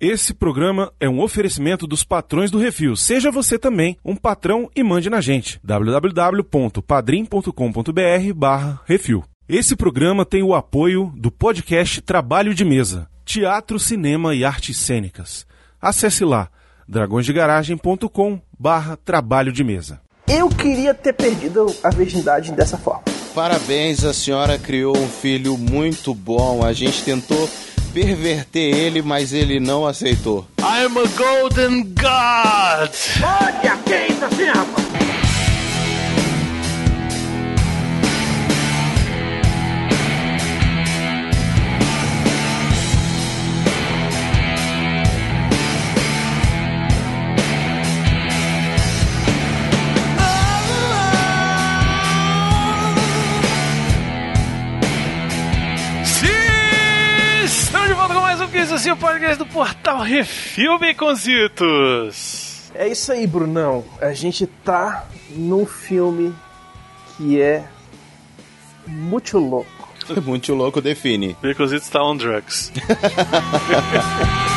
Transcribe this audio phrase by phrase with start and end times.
[0.00, 2.96] Esse programa é um oferecimento dos patrões do Refil.
[2.96, 5.60] Seja você também um patrão e mande na gente.
[5.62, 9.22] www.padrim.com.br barra Refil.
[9.46, 15.46] Esse programa tem o apoio do podcast Trabalho de Mesa, Teatro, Cinema e Artes Cênicas.
[15.78, 16.48] Acesse lá
[16.88, 20.00] dragõesdegaragem.com barra Trabalho de Mesa.
[20.26, 23.02] Eu queria ter perdido a virgindade dessa forma.
[23.34, 26.64] Parabéns, a senhora criou um filho muito bom.
[26.64, 27.50] A gente tentou
[27.92, 30.46] perverter ele, mas ele não aceitou.
[30.60, 32.90] I'm a golden god!
[33.22, 35.29] Olha, que é isso assim, rapaz?
[58.54, 62.70] Isso assim, o podcast do Portal Refil Baconzitos.
[62.74, 63.84] É isso aí, Brunão.
[64.00, 66.34] A gente tá num filme
[67.16, 67.64] que é
[68.86, 69.80] muito louco.
[70.26, 71.36] Muito louco, define.
[71.40, 72.72] Baconzitos está on drugs.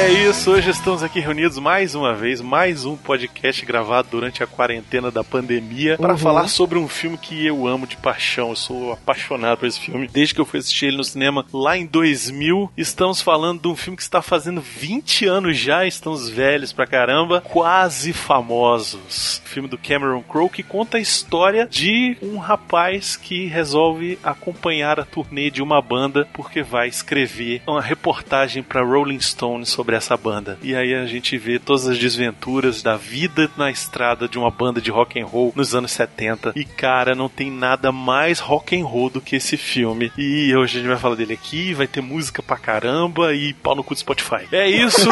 [0.00, 4.46] É isso, hoje estamos aqui reunidos mais uma vez, mais um podcast gravado durante a
[4.46, 6.18] quarentena da pandemia para Uhum.
[6.18, 8.50] falar sobre um filme que eu amo de paixão.
[8.50, 11.76] Eu sou apaixonado por esse filme desde que eu fui assistir ele no cinema lá
[11.76, 12.70] em 2000.
[12.76, 17.40] Estamos falando de um filme que está fazendo 20 anos já, estamos velhos pra caramba,
[17.40, 19.42] quase famosos.
[19.46, 25.04] Filme do Cameron Crowe que conta a história de um rapaz que resolve acompanhar a
[25.04, 30.58] turnê de uma banda porque vai escrever uma reportagem para Rolling Stone sobre essa banda.
[30.62, 34.80] E aí a gente vê todas as desventuras da vida na estrada de uma banda
[34.80, 36.52] de rock and roll nos anos 70.
[36.54, 40.12] E cara, não tem nada mais rock and roll do que esse filme.
[40.16, 43.74] E hoje a gente vai falar dele aqui, vai ter música pra caramba e pau
[43.74, 44.46] no cu do Spotify.
[44.52, 45.08] É isso.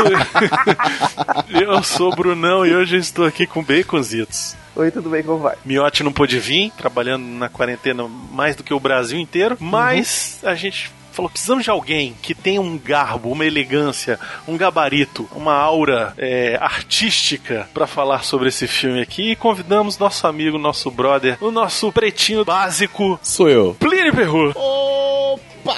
[1.51, 4.57] eu sou o Brunão e hoje eu estou aqui com Baconzitos.
[4.77, 5.23] Oi, tudo bem?
[5.23, 5.57] Como vai?
[5.65, 10.55] Miotti não pôde vir, trabalhando na quarentena mais do que o Brasil inteiro, mas a
[10.55, 16.13] gente falou: precisamos de alguém que tenha um garbo, uma elegância, um gabarito, uma aura
[16.19, 19.33] é, artística pra falar sobre esse filme aqui.
[19.33, 23.75] E convidamos nosso amigo, nosso brother, o nosso pretinho básico, Sou eu.
[23.79, 24.53] Plínio Perru.
[24.55, 25.77] Opa!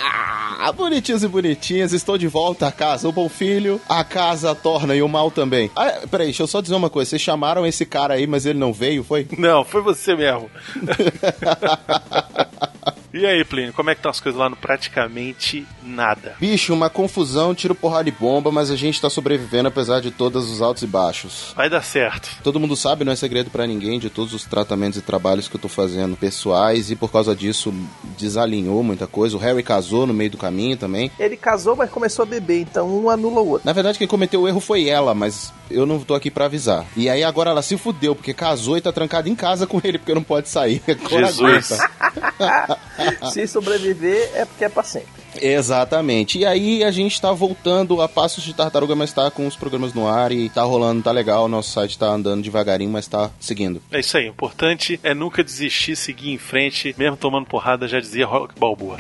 [0.74, 3.08] Bonitinhos e bonitinhas, estou de volta à casa.
[3.08, 5.70] O bom filho, a casa torna e o mal também.
[5.74, 7.10] Ah, peraí, deixa eu só dizer uma coisa.
[7.10, 9.26] Vocês chamaram esse cara aí, mas ele não veio, foi?
[9.36, 10.50] Não, foi você mesmo.
[13.18, 16.36] E aí, Plínio, como é que estão as coisas lá no praticamente nada?
[16.38, 20.48] Bicho, uma confusão, tiro porrada de bomba, mas a gente tá sobrevivendo apesar de todos
[20.48, 21.52] os altos e baixos.
[21.56, 22.30] Vai dar certo.
[22.44, 25.56] Todo mundo sabe, não é segredo pra ninguém, de todos os tratamentos e trabalhos que
[25.56, 27.74] eu tô fazendo pessoais e por causa disso
[28.16, 29.36] desalinhou muita coisa.
[29.36, 31.10] O Harry casou no meio do caminho também.
[31.18, 33.66] Ele casou, mas começou a beber, então um anula o outro.
[33.66, 36.86] Na verdade, quem cometeu o erro foi ela, mas eu não tô aqui pra avisar.
[36.96, 39.98] E aí agora ela se fudeu, porque casou e tá trancada em casa com ele,
[39.98, 40.80] porque não pode sair.
[40.88, 41.78] Agora Jesus.
[43.32, 45.08] Se sobreviver, é porque é pra sempre.
[45.40, 46.38] Exatamente.
[46.38, 49.94] E aí a gente tá voltando a passos de tartaruga, mas tá com os programas
[49.94, 51.48] no ar e tá rolando, tá legal.
[51.48, 53.82] Nosso site tá andando devagarinho, mas tá seguindo.
[53.90, 58.00] É isso aí, o importante é nunca desistir, seguir em frente, mesmo tomando porrada, já
[58.00, 58.96] dizia Rock Balboa.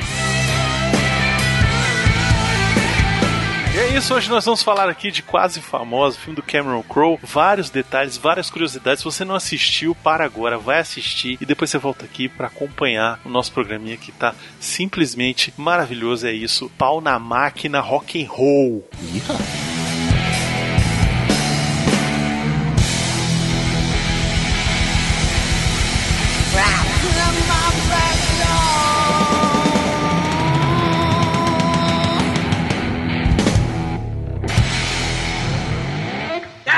[3.78, 7.16] E é isso, hoje nós vamos falar aqui de Quase Famoso, filme do Cameron Crowe.
[7.22, 8.98] Vários detalhes, várias curiosidades.
[8.98, 13.20] Se você não assistiu, para agora, vai assistir e depois você volta aqui para acompanhar
[13.24, 16.26] o nosso programinha que tá simplesmente maravilhoso.
[16.26, 18.84] É isso, pau na máquina rock and roll.
[19.00, 19.77] Ih,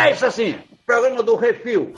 [0.03, 1.93] É isso assim, programa do Refil.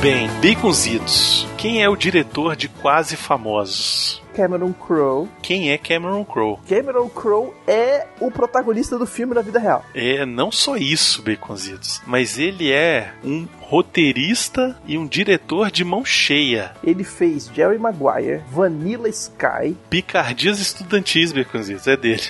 [0.00, 1.46] Bem, Baconzitos.
[1.56, 4.22] Quem é o diretor de Quase Famosos?
[4.34, 5.28] Cameron Crowe.
[5.42, 6.58] Quem é Cameron Crowe?
[6.68, 9.84] Cameron Crowe é o protagonista do filme na vida real.
[9.92, 16.04] É não só isso, Baconzitos, mas ele é um roteirista e um diretor de mão
[16.04, 16.72] cheia.
[16.84, 22.22] Ele fez Jerry Maguire, Vanilla Sky, Picardias estudantis, Baconzitos, é dele.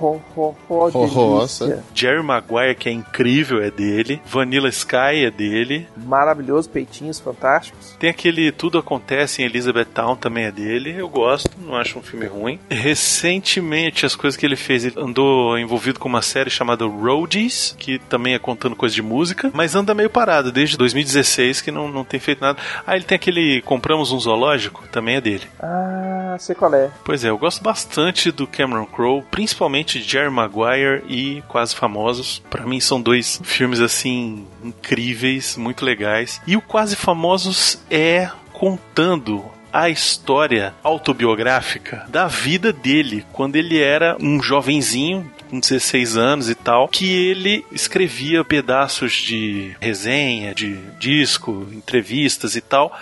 [0.00, 1.66] Ho, ho, ho, Nossa.
[1.66, 1.84] delícia.
[1.94, 4.20] Jerry Maguire, que é incrível, é dele.
[4.26, 5.86] Vanilla Sky é dele.
[5.96, 7.96] Maravilhoso, peitinhos fantásticos.
[7.98, 10.94] Tem aquele Tudo Acontece em Elizabeth Town, também é dele.
[10.96, 12.58] Eu gosto, não acho um filme ruim.
[12.70, 17.98] Recentemente, as coisas que ele fez, ele andou envolvido com uma série chamada Roadies, que
[17.98, 22.04] também é contando coisa de música, mas anda meio parado desde 2016 que não, não
[22.04, 22.58] tem feito nada.
[22.86, 25.44] Ah, ele tem aquele Compramos um Zoológico, também é dele.
[25.60, 26.90] Ah, sei qual é.
[27.04, 32.42] Pois é, eu gosto bastante do Cameron Crowe, principalmente de Jerry Maguire e Quase Famosos.
[32.50, 36.40] Pra mim são dois filmes assim incríveis, muito legais.
[36.46, 44.16] E o Quase Famosos é contando a história autobiográfica da vida dele quando ele era
[44.20, 51.66] um jovenzinho com 16 anos e tal, que ele escrevia pedaços de resenha, de disco,
[51.72, 52.96] entrevistas e tal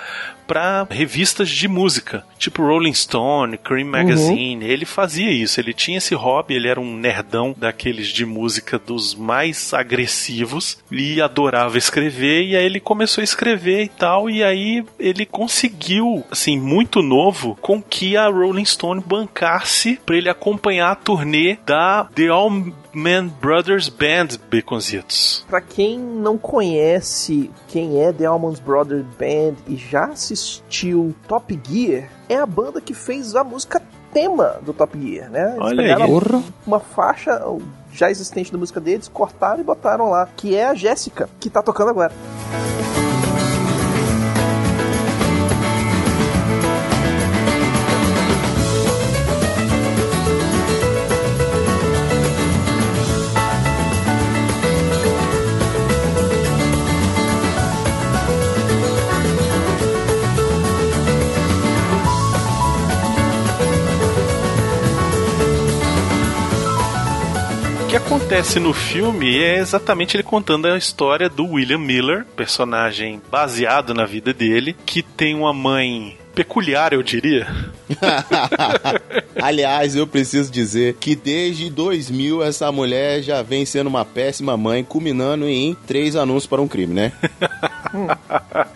[0.49, 4.65] para revistas de música, tipo Rolling Stone, Cream Magazine.
[4.65, 9.15] Ele fazia isso, ele tinha esse hobby, ele era um nerdão daqueles de música dos
[9.15, 14.85] mais agressivos e adorava escrever e aí ele começou a escrever e tal e aí
[14.99, 20.95] ele conseguiu, assim, muito novo, com que a Rolling Stone bancasse para ele acompanhar a
[20.97, 22.49] turnê da The All
[22.93, 25.45] Man Brothers Band Baconzitos.
[25.49, 32.09] Pra quem não conhece quem é The Almond Brothers Band e já assistiu Top Gear,
[32.29, 33.83] é a banda que fez a música
[34.13, 35.51] tema do Top Gear, né?
[35.51, 36.45] Eles Olha pegaram aí.
[36.67, 37.41] Uma faixa
[37.93, 41.63] já existente da música deles, cortaram e botaram lá, que é a Jéssica, que tá
[41.63, 42.13] tocando agora.
[43.05, 43.08] O
[68.39, 74.05] acontece no filme é exatamente ele contando a história do William Miller, personagem baseado na
[74.05, 77.49] vida dele, que tem uma mãe peculiar, eu diria.
[79.43, 84.85] Aliás, eu preciso dizer que desde 2000 essa mulher já vem sendo uma péssima mãe,
[84.85, 87.13] culminando em três anúncios para um crime, né?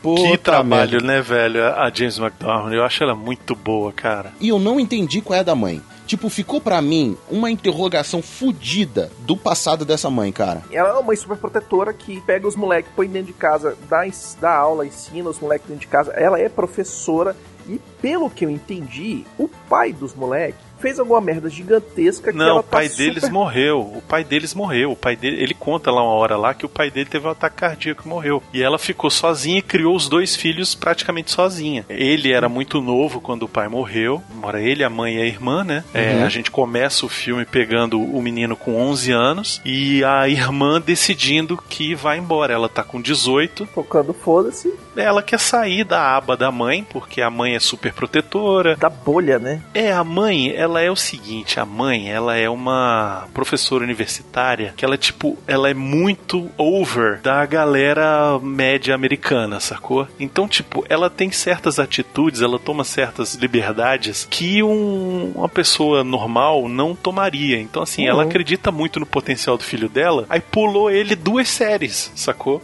[0.02, 1.06] Que trabalho, merda.
[1.06, 1.66] né, velho?
[1.66, 4.32] A James McDormand, eu acho ela muito boa, cara.
[4.40, 5.82] E eu não entendi qual é a da mãe.
[6.06, 10.62] Tipo, ficou pra mim uma interrogação fodida do passado dessa mãe, cara.
[10.70, 14.02] Ela é uma mãe super protetora que pega os moleques, põe dentro de casa, dá,
[14.40, 16.12] dá aula, ensina os moleques dentro de casa.
[16.12, 21.48] Ela é professora e, pelo que eu entendi, o pai dos moleques fez alguma merda
[21.48, 23.30] gigantesca que Não, ela o pai tá deles super...
[23.32, 23.80] morreu.
[23.80, 24.92] O pai deles morreu.
[24.92, 27.30] O pai dele, ele conta lá uma hora lá que o pai dele teve um
[27.30, 28.42] ataque cardíaco e morreu.
[28.52, 31.86] E ela ficou sozinha e criou os dois filhos praticamente sozinha.
[31.88, 34.22] Ele era muito novo quando o pai morreu.
[34.34, 35.84] Mora ele, a mãe e a irmã, né?
[35.94, 36.24] É, Uhum.
[36.26, 41.56] a gente começa o filme pegando o menino com 11 anos e a irmã decidindo
[41.68, 42.52] que vai embora.
[42.52, 47.30] Ela tá com 18 Tocando foda-se ela quer sair da aba da mãe, porque a
[47.30, 48.76] mãe é super protetora.
[48.76, 49.62] da bolha, né?
[49.72, 54.84] É, a mãe, ela é o seguinte, a mãe, ela é uma professora universitária que
[54.84, 60.06] ela, tipo, ela é muito over da galera média americana, sacou?
[60.20, 66.68] Então, tipo, ela tem certas atitudes, ela toma certas liberdades que um- uma pessoa normal
[66.68, 67.58] não tomaria.
[67.60, 68.28] Então, assim, ela Uhum.
[68.28, 72.62] acredita muito no potencial do filho dela, aí pulou ele duas séries, sacou?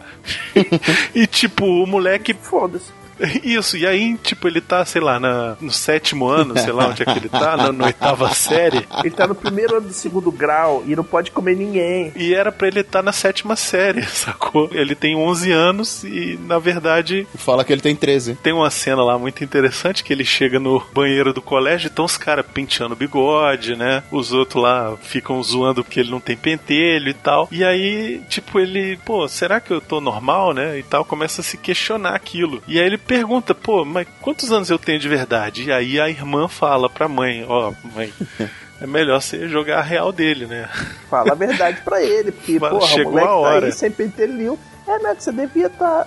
[1.14, 2.97] e, tipo, o moleque Foda-se.
[3.42, 7.02] isso, e aí, tipo, ele tá, sei lá, na, no sétimo ano, sei lá onde
[7.02, 10.30] é que ele tá, na, na oitava série, Ele tá no primeiro ano do segundo
[10.30, 12.12] grau e não pode comer ninguém.
[12.16, 14.68] e era pra ele estar na sétima série, sacou?
[14.72, 18.36] Ele tem 11 anos e, na verdade, Fala que ele tem 13.
[18.42, 22.16] tem uma cena lá muito interessante que ele chega no banheiro do colégio, então os
[22.16, 24.02] caras penteando o bigode, né?
[24.10, 27.48] Os outros lá ficam zoando porque ele não tem pentelho e tal.
[27.50, 30.78] E aí, tipo, ele, pô, será que eu tô normal, né?
[30.78, 32.62] E tal, começa a se questionar aquilo.
[32.66, 35.64] E aí ele pergunta, pô, mas quantos anos eu tenho de verdade?
[35.64, 38.12] E aí a irmã fala pra mãe, ó, mãe.
[38.80, 40.68] É melhor você jogar a real dele, né?
[41.10, 43.60] Fala a verdade pra ele, porque, Mas porra, chegou o moleque a hora.
[43.62, 44.56] tá aí sem pentelho.
[44.86, 46.06] É, né, que você devia estar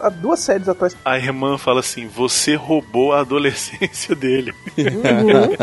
[0.00, 0.96] há duas séries atrás.
[1.04, 4.54] A irmã fala assim: você roubou a adolescência dele.
[4.78, 5.56] Uhum.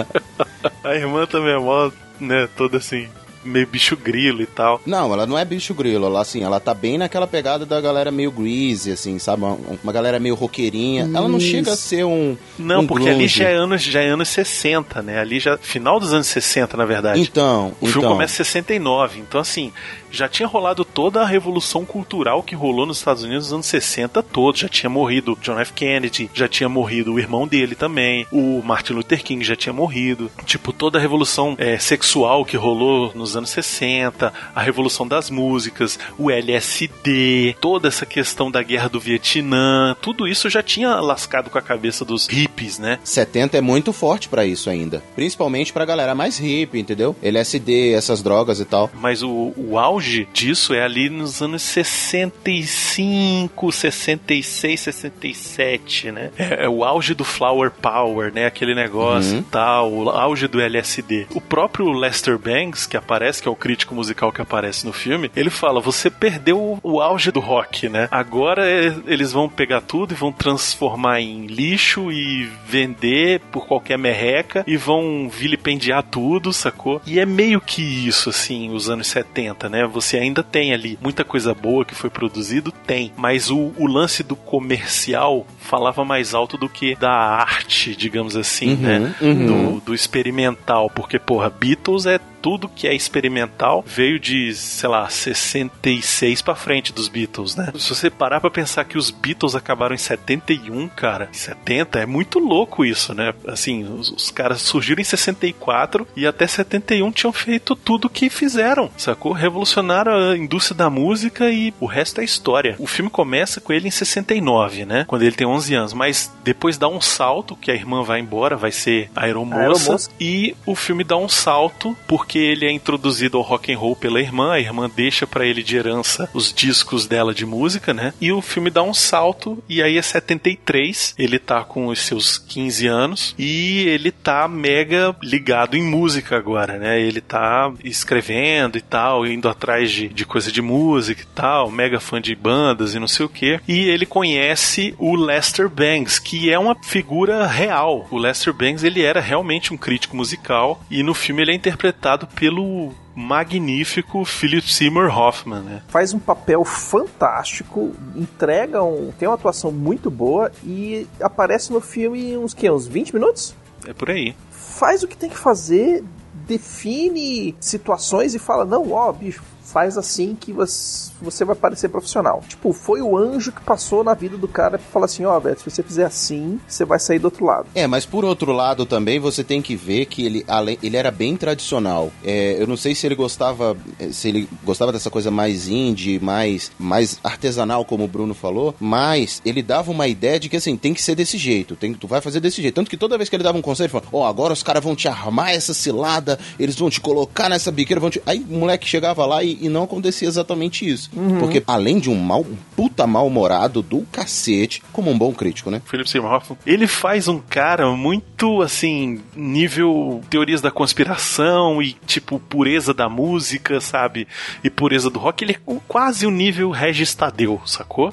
[0.83, 3.07] A irmã também é mó, né, toda assim,
[3.43, 4.81] meio bicho grilo e tal.
[4.85, 8.11] Não, ela não é bicho grilo, ela assim, ela tá bem naquela pegada da galera
[8.11, 9.43] meio greasy, assim, sabe?
[9.43, 11.09] Uma, uma galera meio roqueirinha.
[11.13, 12.37] Ela não chega a ser um.
[12.57, 13.39] Não, um porque ali grunge.
[13.39, 15.19] já é, anos, já é anos 60, né?
[15.19, 15.57] Ali já.
[15.57, 17.19] Final dos anos 60, na verdade.
[17.19, 18.11] Então, O filme então.
[18.11, 19.71] começa em 69, então assim,
[20.09, 24.21] já tinha rolado toda a revolução cultural que rolou nos Estados Unidos nos anos 60
[24.23, 24.61] todos.
[24.61, 25.73] Já tinha morrido John F.
[25.73, 30.29] Kennedy, já tinha morrido o irmão dele também, o Martin Luther King já tinha morrido.
[30.45, 35.99] Tipo, toda a revolução é, sexual que rolou nos anos 60, a revolução das músicas,
[36.17, 41.57] o LSD, toda essa questão da guerra do Vietnã, tudo isso já tinha lascado com
[41.57, 42.99] a cabeça dos hippies, né?
[43.03, 45.01] 70 é muito forte pra isso ainda.
[45.15, 47.15] Principalmente pra galera mais hippie, entendeu?
[47.21, 48.89] LSD, essas drogas e tal.
[48.93, 56.31] Mas o, o auge disso é ali nos anos 65, 66, 67, né?
[56.37, 58.45] É, é o auge do Flower Power, né?
[58.45, 59.39] Aquele negócio Uhum.
[59.39, 61.27] e tal, o auge do LSD.
[61.33, 65.29] O próprio Lester Bangs, que aparece, que é o crítico musical que aparece no filme,
[65.35, 68.07] ele fala: você perdeu o auge do rock, né?
[68.11, 73.97] Agora é- eles vão pegar tudo e vão transformar em lixo e vender por qualquer
[73.97, 77.01] merreca e vão vilipendiar tudo, sacou?
[77.05, 79.85] E é meio que isso, assim, os anos 70, né?
[79.85, 84.23] Você ainda tem ali muita coisa boa que foi produzido, tem, mas o, o lance
[84.23, 89.15] do comercial falava mais alto do que da arte, digamos assim, Uhum, né?
[89.21, 89.45] uhum.
[89.75, 95.09] Do, do experimental, porque, porra, Beatles é tudo que é experimental veio de, sei lá,
[95.09, 97.71] 66 pra frente dos Beatles, né?
[97.77, 102.05] Se você parar pra pensar que os Beatles acabaram em 71, cara, em 70, é
[102.05, 103.33] muito louco isso, né?
[103.47, 108.89] Assim, os, os caras surgiram em 64 e até 71 tinham feito tudo que fizeram,
[108.97, 109.31] sacou?
[109.31, 112.75] Revolucionaram a indústria da música e o resto é história.
[112.79, 115.05] O filme começa com ele em 69, né?
[115.07, 118.55] Quando ele tem 11 anos, mas depois dá um salto, que a irmã vai embora,
[118.55, 120.11] vai ser a aeromoça, aeromoça.
[120.19, 124.19] e o filme dá um salto porque ele é introduzido ao rock and roll pela
[124.19, 128.13] irmã, a irmã deixa pra ele de herança os discos dela de música, né?
[128.19, 132.37] E o filme dá um salto e aí é 73, ele tá com os seus
[132.37, 136.99] 15 anos e ele tá mega ligado em música agora, né?
[136.99, 141.99] Ele tá escrevendo e tal, indo atrás de, de coisa de música e tal, mega
[141.99, 143.59] fã de bandas e não sei o que.
[143.67, 148.07] E ele conhece o Lester Bangs, que é uma figura real.
[148.11, 152.20] O Lester Bangs, ele era realmente um crítico musical e no filme ele é interpretado
[152.27, 155.81] pelo magnífico Philip Seymour Hoffman, né?
[155.87, 159.11] Faz um papel fantástico, entrega um.
[159.17, 162.69] tem uma atuação muito boa e aparece no filme uns que?
[162.69, 163.55] Uns 20 minutos?
[163.87, 164.35] É por aí.
[164.51, 166.03] Faz o que tem que fazer,
[166.47, 172.43] define situações e fala: não, ó, bicho, faz assim que você, vai parecer profissional.
[172.47, 175.57] Tipo, foi o anjo que passou na vida do cara pra falar assim: ó, velho,
[175.57, 177.67] se você fizer assim, você vai sair do outro lado.
[177.73, 181.11] É, mas por outro lado também você tem que ver que ele, além, ele era
[181.11, 182.11] bem tradicional.
[182.23, 183.77] É, eu não sei se ele gostava
[184.11, 189.41] se ele gostava dessa coisa mais indie, mais, mais artesanal, como o Bruno falou, mas
[189.45, 192.21] ele dava uma ideia de que assim, tem que ser desse jeito, tem, tu vai
[192.21, 192.75] fazer desse jeito.
[192.75, 194.83] Tanto que toda vez que ele dava um conselho, ele falava, ó, agora os caras
[194.83, 198.21] vão te armar essa cilada, eles vão te colocar nessa biqueira, vão te...
[198.25, 201.09] Aí o moleque chegava lá e, e não acontecia exatamente isso.
[201.39, 205.81] Porque além de um mal, um puta mal-humorado do cacete, como um bom crítico, né?
[205.85, 212.39] Philip Seymour Hoffman, ele faz um cara muito, assim, nível teorias da conspiração e, tipo,
[212.39, 214.27] pureza da música, sabe?
[214.63, 215.43] E pureza do rock.
[215.43, 218.11] Ele é quase o nível Regis Tadeu, sacou?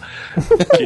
[0.76, 0.84] Que,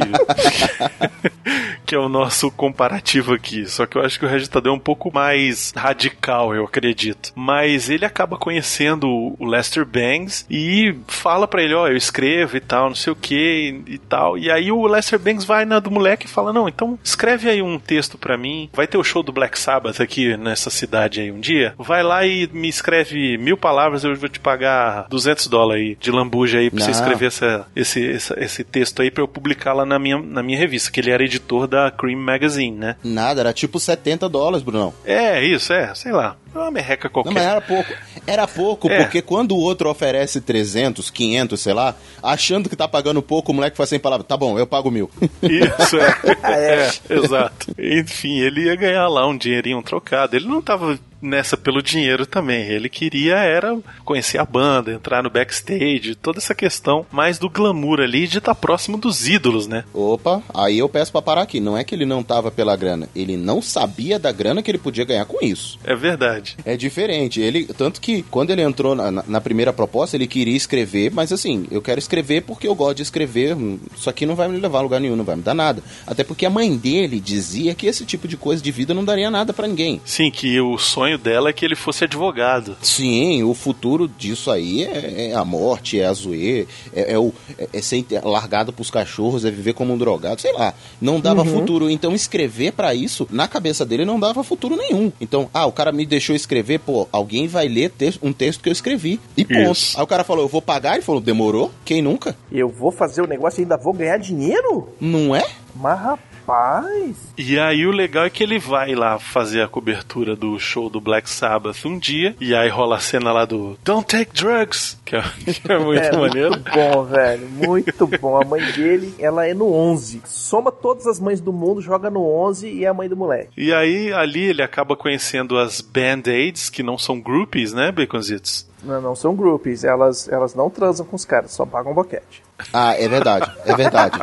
[1.85, 3.65] que é o nosso comparativo aqui.
[3.67, 7.31] Só que eu acho que o Regis Tadeu é um pouco mais radical, eu acredito.
[7.35, 12.59] Mas ele acaba conhecendo o Lester Bangs e fala pra ele, ó, eu escrevo e
[12.59, 14.37] tal, não sei o que e tal.
[14.37, 17.61] E aí o Lester Bangs vai na do moleque e fala, não, então escreve aí
[17.61, 18.69] um texto pra mim.
[18.73, 21.73] Vai ter o show do Black Sabbath aqui nessa cidade aí um dia.
[21.77, 26.59] Vai lá e me escreve mil palavras, eu vou te pagar 200 dólares de lambuja
[26.59, 26.99] aí pra você Não.
[26.99, 30.57] escrever essa, esse, essa- esse texto aí pra eu publicar lá na minha, na minha
[30.57, 32.95] revista, que ele era editor da Cream Magazine, né?
[33.03, 34.93] Nada, era tipo 70 dólares, Brunão.
[35.05, 36.35] É, isso, é, sei lá.
[36.53, 37.29] Uma merreca qualquer.
[37.29, 37.93] Não, mas era pouco.
[38.27, 39.01] Era pouco, É.
[39.01, 43.55] porque quando o outro oferece 300, 500, sei lá, achando que tá pagando pouco, o
[43.55, 44.23] moleque faz sem palavra.
[44.23, 45.09] Tá bom, eu pago mil.
[45.41, 45.97] Isso,
[46.43, 46.87] é.
[46.87, 47.73] é, exato.
[47.79, 50.35] Enfim, ele ia ganhar lá um dinheirinho trocado.
[50.35, 52.67] Ele não tava nessa pelo dinheiro também.
[52.67, 57.99] Ele queria era conhecer a banda, entrar no backstage, toda essa questão mais do glamour
[58.01, 59.83] ali de estar próximo dos ídolos, né?
[59.93, 61.59] Opa, aí eu peço pra parar aqui.
[61.59, 64.77] Não é que ele não tava pela grana, ele não sabia da grana que ele
[64.77, 65.79] podia ganhar com isso.
[65.83, 66.57] É verdade.
[66.65, 67.39] É diferente.
[67.41, 71.65] Ele, tanto que quando ele entrou na, na- primeira proposta, ele queria escrever, mas assim,
[71.69, 73.55] eu quero escrever porque eu gosto de escrever.
[73.55, 75.83] hum, Isso aqui não vai me levar a lugar nenhum, não vai me dar nada.
[76.07, 79.29] Até porque a mãe dele dizia que esse tipo de coisa de vida não daria
[79.29, 80.01] nada pra ninguém.
[80.05, 82.75] Sim, que o sonho sonho dela é que ele fosse advogado.
[82.81, 87.31] Sim, o futuro disso aí é, é a morte, é a zoeira, é, é, o,
[87.57, 90.73] é, é ser largado pros cachorros, é viver como um drogado, sei lá.
[91.01, 91.47] Não dava uhum.
[91.47, 91.89] futuro.
[91.89, 95.11] Então escrever para isso, na cabeça dele, não dava futuro nenhum.
[95.19, 97.91] Então, ah, o cara me deixou escrever, pô, alguém vai ler
[98.21, 99.19] um texto que eu escrevi.
[99.37, 99.71] E ponto.
[99.71, 99.97] Isso.
[99.97, 101.71] Aí o cara falou, eu vou pagar, ele falou, demorou?
[101.85, 102.35] Quem nunca?
[102.51, 104.89] Eu vou fazer o negócio e ainda vou ganhar dinheiro?
[104.99, 105.45] Não é?
[105.75, 105.99] Mas
[106.45, 107.15] Rapaz!
[107.37, 110.99] E aí o legal é que ele vai lá fazer a cobertura do show do
[110.99, 115.15] Black Sabbath um dia, e aí rola a cena lá do Don't Take Drugs, que
[115.15, 116.51] é, que é muito é, maneiro.
[116.51, 118.41] Muito bom, velho, muito bom.
[118.41, 120.21] A mãe dele, ela é no 11.
[120.25, 123.49] Soma todas as mães do mundo, joga no 11 e é a mãe do moleque.
[123.55, 128.67] E aí ali ele acaba conhecendo as Band-Aids, que não são groupies, né, Baconzitos?
[128.83, 132.43] Não, não são groupies, elas, elas não transam com os caras, só pagam boquete.
[132.71, 134.17] Ah, é verdade, é verdade.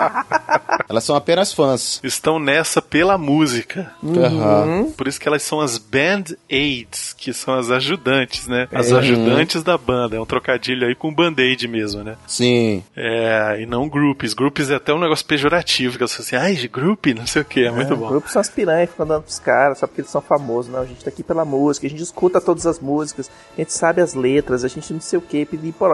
[0.88, 2.00] elas são apenas fãs.
[2.02, 3.92] Estão nessa pela música.
[4.02, 4.92] Uhum.
[4.92, 8.68] Por isso que elas são as band aids, que são as ajudantes, né?
[8.72, 8.98] As uhum.
[8.98, 10.16] ajudantes da banda.
[10.16, 12.16] É um trocadilho aí com band-aid mesmo, né?
[12.26, 12.82] Sim.
[12.96, 14.34] É, e não groups.
[14.34, 17.42] Groups é até um negócio pejorativo, que elas falam assim, ai, de group, não sei
[17.42, 18.08] o que, é muito é, bom.
[18.08, 20.80] Grupos são aspirantes, ficam dando pros caras, só porque eles são famosos, não.
[20.80, 24.00] A gente tá aqui pela música, a gente escuta todas as músicas, a gente sabe
[24.00, 25.46] as letras, a gente não sei o que,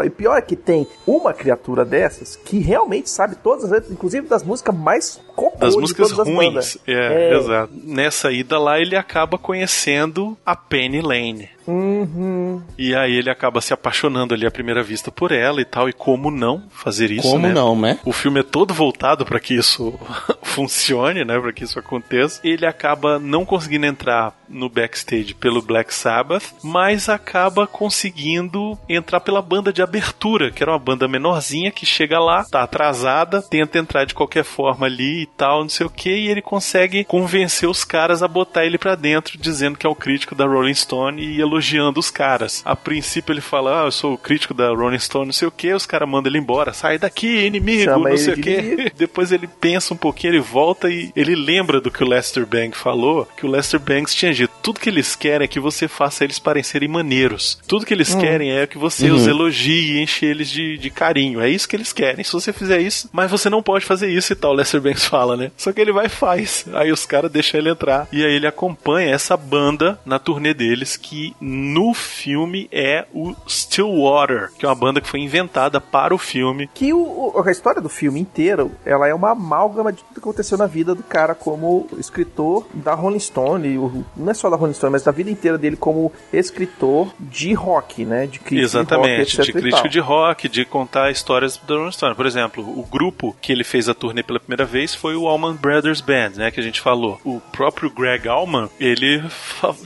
[0.04, 4.28] E pior é que tem uma criatura dessas que realmente sabe todas as letras, inclusive
[4.28, 6.78] das músicas mais cocô das músicas ruins.
[6.86, 7.72] É, é, exato.
[7.84, 11.50] Nessa ida lá ele acaba conhecendo a Penny Lane.
[11.66, 12.62] Uhum.
[12.78, 15.88] E aí ele acaba se apaixonando ali à primeira vista por ela e tal.
[15.88, 17.28] E como não fazer isso?
[17.28, 17.52] Como né?
[17.52, 17.98] não, né?
[18.04, 19.98] O filme é todo voltado para que isso
[20.42, 21.38] funcione, né?
[21.38, 22.40] Para que isso aconteça.
[22.44, 29.42] Ele acaba não conseguindo entrar no backstage pelo Black Sabbath, mas acaba conseguindo entrar pela
[29.42, 34.04] banda de abertura, que era uma banda menorzinha que chega lá, tá atrasada, tenta entrar
[34.04, 37.84] de qualquer forma ali e tal, não sei o que, e ele consegue convencer os
[37.84, 41.40] caras a botar ele para dentro, dizendo que é o crítico da Rolling Stone e
[41.40, 42.62] elogiando os caras.
[42.64, 45.50] A princípio ele fala, ah, eu sou o crítico da Rolling Stone, não sei o
[45.50, 48.92] que, os caras mandam ele embora, sai daqui, inimigo, Chama não sei o que.
[48.96, 52.80] Depois ele pensa um pouquinho, ele volta e ele lembra do que o Lester Banks
[52.80, 56.24] falou, que o Lester Banks tinha dito, tudo que eles querem é que você faça
[56.24, 57.58] eles parecerem maneiros.
[57.66, 58.20] Tudo que eles hum.
[58.20, 59.16] querem é que você uhum.
[59.16, 61.40] os elogie e enche eles de, de carinho.
[61.40, 62.24] É isso que eles querem.
[62.24, 65.06] Se você fizer isso, mas você não pode fazer isso e tal, o Lester Banks
[65.06, 65.50] fala, né?
[65.56, 66.66] Só que ele vai e faz.
[66.74, 68.08] Aí os caras deixam ele entrar.
[68.12, 74.50] E aí ele acompanha essa banda na turnê deles que no filme é o Stillwater,
[74.58, 76.68] que é uma banda que foi inventada para o filme.
[76.74, 80.58] Que o, a história do filme inteiro, ela é uma amálgama de tudo que aconteceu
[80.58, 83.76] na vida do cara como escritor da Rolling Stone,
[84.16, 88.04] não é só da Rolling Stone, mas da vida inteira dele como escritor de rock,
[88.04, 88.26] né?
[88.26, 92.14] De crítico Exatamente, de, rock, de crítico de rock, de contar histórias da Rolling Stone.
[92.14, 95.54] Por exemplo, o grupo que ele fez a turnê pela primeira vez foi o Allman
[95.54, 96.50] Brothers Band, né?
[96.50, 97.20] Que a gente falou.
[97.24, 99.22] O próprio Greg Allman, ele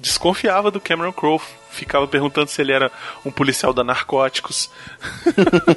[0.01, 2.91] desconfiava do Cameron Crowe ficava perguntando se ele era
[3.25, 4.71] um policial da narcóticos.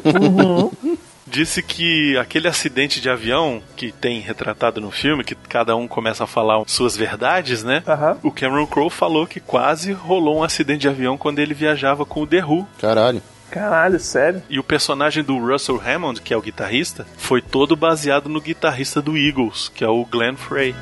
[0.03, 0.97] Uhum.
[1.25, 6.25] Disse que aquele acidente de avião que tem retratado no filme, que cada um começa
[6.25, 7.81] a falar suas verdades, né?
[7.87, 8.29] Uhum.
[8.29, 12.21] O Cameron Crowe falou que quase rolou um acidente de avião quando ele viajava com
[12.21, 12.67] o The Who.
[12.79, 13.21] Caralho.
[13.53, 14.41] Caralho, sério?
[14.49, 18.99] E o personagem do Russell Hammond, que é o guitarrista, foi todo baseado no guitarrista
[18.99, 20.73] do Eagles, que é o Glenn Frey.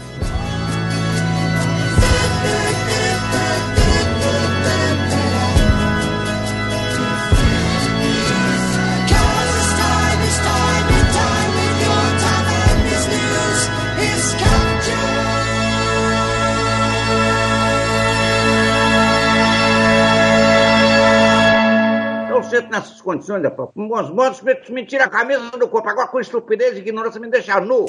[22.70, 23.44] Nessas condições.
[23.74, 25.90] Com bons modos, me tira a camisa do corpo.
[25.90, 27.86] Agora com estupidez e ignorância me deixa nu.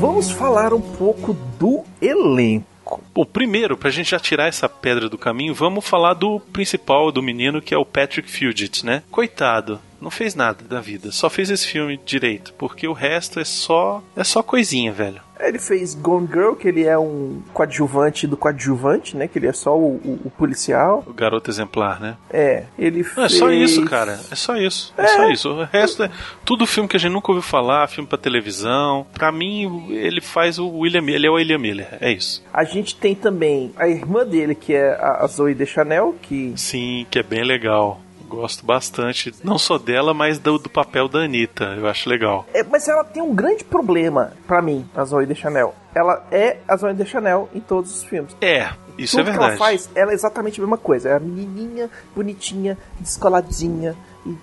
[0.00, 2.75] Vamos falar um pouco do elenco.
[3.14, 7.22] Bom, primeiro, pra gente já tirar essa pedra do caminho, vamos falar do principal do
[7.22, 9.02] menino, que é o Patrick Fugit, né?
[9.10, 13.44] Coitado, não fez nada da vida, só fez esse filme direito, porque o resto é
[13.44, 15.20] só é só coisinha, velho.
[15.38, 19.28] Ele fez Gone Girl, que ele é um coadjuvante do coadjuvante, né?
[19.28, 21.04] Que ele é só o, o, o policial.
[21.06, 22.16] O garoto exemplar, né?
[22.30, 23.16] É, ele fez...
[23.16, 24.18] Não, é só isso, cara.
[24.30, 24.94] É só isso.
[24.96, 25.50] É, é só isso.
[25.50, 26.10] O resto é
[26.44, 29.06] tudo filme que a gente nunca ouviu falar, filme pra televisão.
[29.12, 31.16] Pra mim, ele faz o William Miller.
[31.16, 31.88] Ele é o William Miller.
[32.00, 32.42] É isso.
[32.52, 36.54] A gente tem também a irmã dele, que é a Zoe de Chanel, que...
[36.56, 39.32] Sim, que é bem legal Gosto bastante.
[39.44, 41.64] Não só dela, mas do, do papel da Anitta.
[41.76, 42.46] Eu acho legal.
[42.52, 45.74] É, mas ela tem um grande problema, pra mim, a Zoe de Chanel.
[45.94, 48.36] Ela é a Zoe de Chanel em todos os filmes.
[48.40, 49.58] É, isso Tudo é que ela verdade.
[49.58, 51.08] faz, ela é exatamente a mesma coisa.
[51.10, 53.94] É a menininha, bonitinha, descoladinha
[54.26, 54.34] e...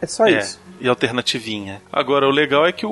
[0.00, 0.60] É só É, isso.
[0.80, 1.82] E alternativinha.
[1.92, 2.90] Agora, o legal é que o,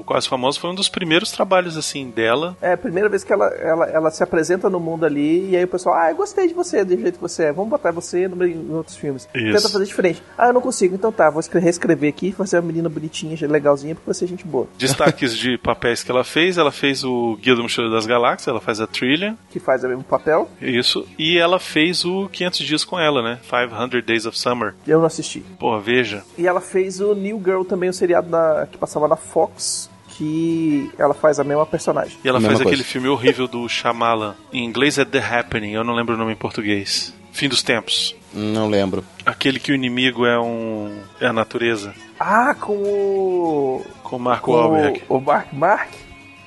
[0.00, 2.56] o Quase Famoso foi um dos primeiros trabalhos, assim, dela.
[2.60, 5.64] É a primeira vez que ela, ela, ela se apresenta no mundo ali e aí
[5.64, 8.26] o pessoal, ah, eu gostei de você, do jeito que você é, vamos botar você
[8.28, 9.28] no- em outros filmes.
[9.34, 9.52] Isso.
[9.56, 10.22] Tenta fazer diferente.
[10.36, 13.94] Ah, eu não consigo, então tá, vou escre- reescrever aqui, fazer uma menina bonitinha, legalzinha,
[13.94, 14.66] porque você é gente boa.
[14.78, 18.60] Destaques de papéis que ela fez, ela fez o Guia do Mochileiro das Galáxias, ela
[18.60, 20.48] faz a trilha, Que faz o mesmo papel.
[20.60, 23.38] isso, e ela fez o 500 Dias com ela, né?
[23.48, 24.74] 500 Days of Summer.
[24.86, 25.40] Eu não assisti.
[25.58, 26.22] Pô, veja.
[26.38, 30.88] E ela fez o New Girl também, o seriado na- que passava na Fox, que
[30.96, 32.16] ela faz a mesma personagem.
[32.24, 32.68] E ela faz coisa.
[32.68, 34.36] aquele filme horrível do Shyamalan.
[34.52, 37.12] Em inglês é The Happening, eu não lembro o nome em português.
[37.32, 38.14] Fim dos Tempos.
[38.32, 39.04] Não lembro.
[39.26, 40.96] Aquele que o inimigo é um.
[41.20, 41.92] é a natureza.
[42.18, 43.84] Ah, com o.
[44.04, 45.02] Com o Mark Com Wahlberg.
[45.08, 45.88] o, o Mark Mark?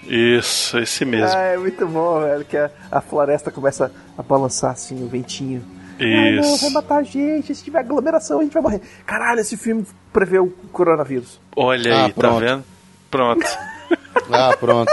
[0.06, 1.36] Isso, esse mesmo.
[1.38, 2.46] Ah, é muito bom, velho.
[2.46, 5.62] Que a, a floresta começa a balançar assim, o ventinho.
[6.00, 6.72] Ai, não, vai Isso.
[6.72, 7.54] matar a gente.
[7.56, 8.82] Se tiver aglomeração, a gente vai morrer.
[9.06, 11.40] Caralho, esse filme prevê o coronavírus.
[11.56, 12.40] Olha Ah, aí, tá pronto.
[12.40, 12.64] vendo?
[13.12, 13.46] Pronto.
[14.32, 14.92] Ah, pronto.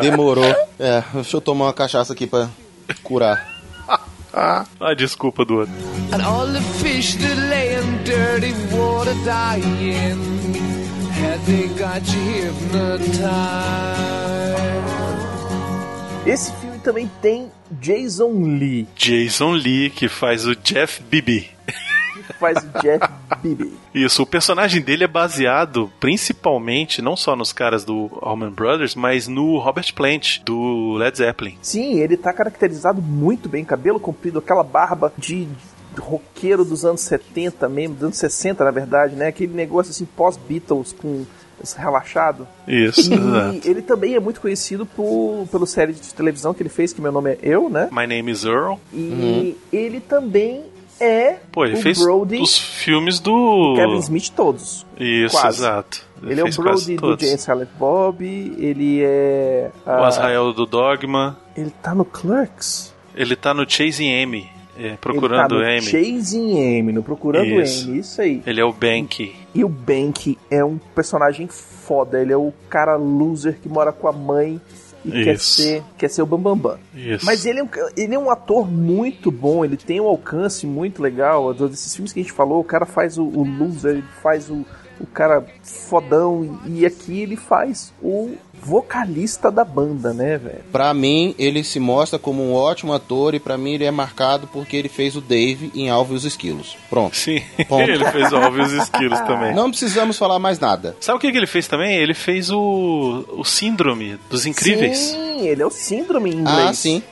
[0.00, 0.44] Demorou.
[0.78, 2.48] É, deixa eu tomar uma cachaça aqui pra
[3.02, 3.48] curar.
[4.32, 4.64] Ah,
[4.96, 5.74] desculpa do outro.
[6.12, 10.16] And all the fish that lay in dirty water dying
[11.20, 13.20] Had they got you hypnotized
[16.26, 21.50] Esse filme também tem Jason Lee, Jason Lee, que faz o Jeff Bibi.
[22.26, 23.00] que faz o Jeff
[23.42, 23.72] Bibi.
[23.94, 29.26] Isso, o personagem dele é baseado principalmente, não só nos caras do Allman Brothers, mas
[29.26, 31.56] no Robert Plant, do Led Zeppelin.
[31.62, 35.48] Sim, ele tá caracterizado muito bem, cabelo comprido, aquela barba de
[35.98, 39.28] roqueiro dos anos 70 mesmo, dos anos 60 na verdade, né?
[39.28, 41.24] Aquele negócio assim pós-Beatles com
[41.76, 42.46] relaxado.
[42.66, 43.68] Isso, E exato.
[43.68, 47.12] ele também é muito conhecido por, pelo série de televisão que ele fez, que meu
[47.12, 47.88] nome é Eu, né?
[47.90, 48.74] My Name is Earl.
[48.92, 50.64] E ele também
[51.00, 53.74] é Pô, ele o fez Brody os filmes do.
[53.76, 54.86] Kevin Smith todos.
[54.98, 55.60] Isso, quase.
[55.60, 56.10] exato.
[56.22, 57.18] Ele é o Brody do.
[57.18, 58.22] Jane Silent Bob,
[58.58, 59.70] ele é...
[59.86, 61.38] O ah, Azrael do Dogma.
[61.56, 62.94] ele tá no Clerks.
[63.14, 65.82] Ele tá no Chasing Amy, é, ele procurando tá no Amy.
[65.82, 67.88] Chasing Amy, no Procurando Isso.
[67.88, 68.42] Amy, isso aí.
[68.46, 69.34] Ele é o Bank.
[69.54, 74.06] E o Bank é um personagem foda, ele é o cara loser que mora com
[74.06, 74.60] a mãe
[75.04, 75.62] e quer Isso.
[75.62, 76.78] ser, quer ser o Bambambam.
[76.92, 77.18] Bam, Bam.
[77.22, 81.02] Mas ele é, um, ele é um ator muito bom, ele tem um alcance muito
[81.02, 81.52] legal.
[81.54, 84.64] Desses filmes que a gente falou, o cara faz o, o loser, ele faz o,
[85.00, 90.64] o cara fodão, e aqui ele faz o vocalista da banda, né, velho?
[90.70, 94.46] Pra mim, ele se mostra como um ótimo ator e pra mim ele é marcado
[94.46, 96.76] porque ele fez o Dave em Alvo e os Esquilos.
[96.88, 97.16] Pronto.
[97.16, 97.82] Sim, Ponto.
[97.88, 99.54] ele fez óbvios esquilos também.
[99.54, 100.96] Não precisamos falar mais nada.
[101.00, 101.96] Sabe o que, que ele fez também?
[101.96, 104.98] Ele fez o, o Síndrome dos Incríveis.
[104.98, 106.68] Sim, ele é o síndrome em inglês.
[106.68, 107.02] Ah, sim.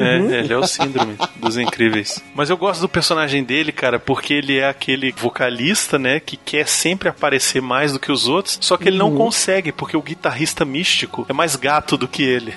[0.00, 2.22] É, ele é o síndrome dos incríveis.
[2.34, 6.66] Mas eu gosto do personagem dele, cara, porque ele é aquele vocalista, né, que quer
[6.66, 10.64] sempre aparecer mais do que os outros, só que ele não consegue, porque o guitarrista
[10.64, 12.54] místico é mais gato do que ele.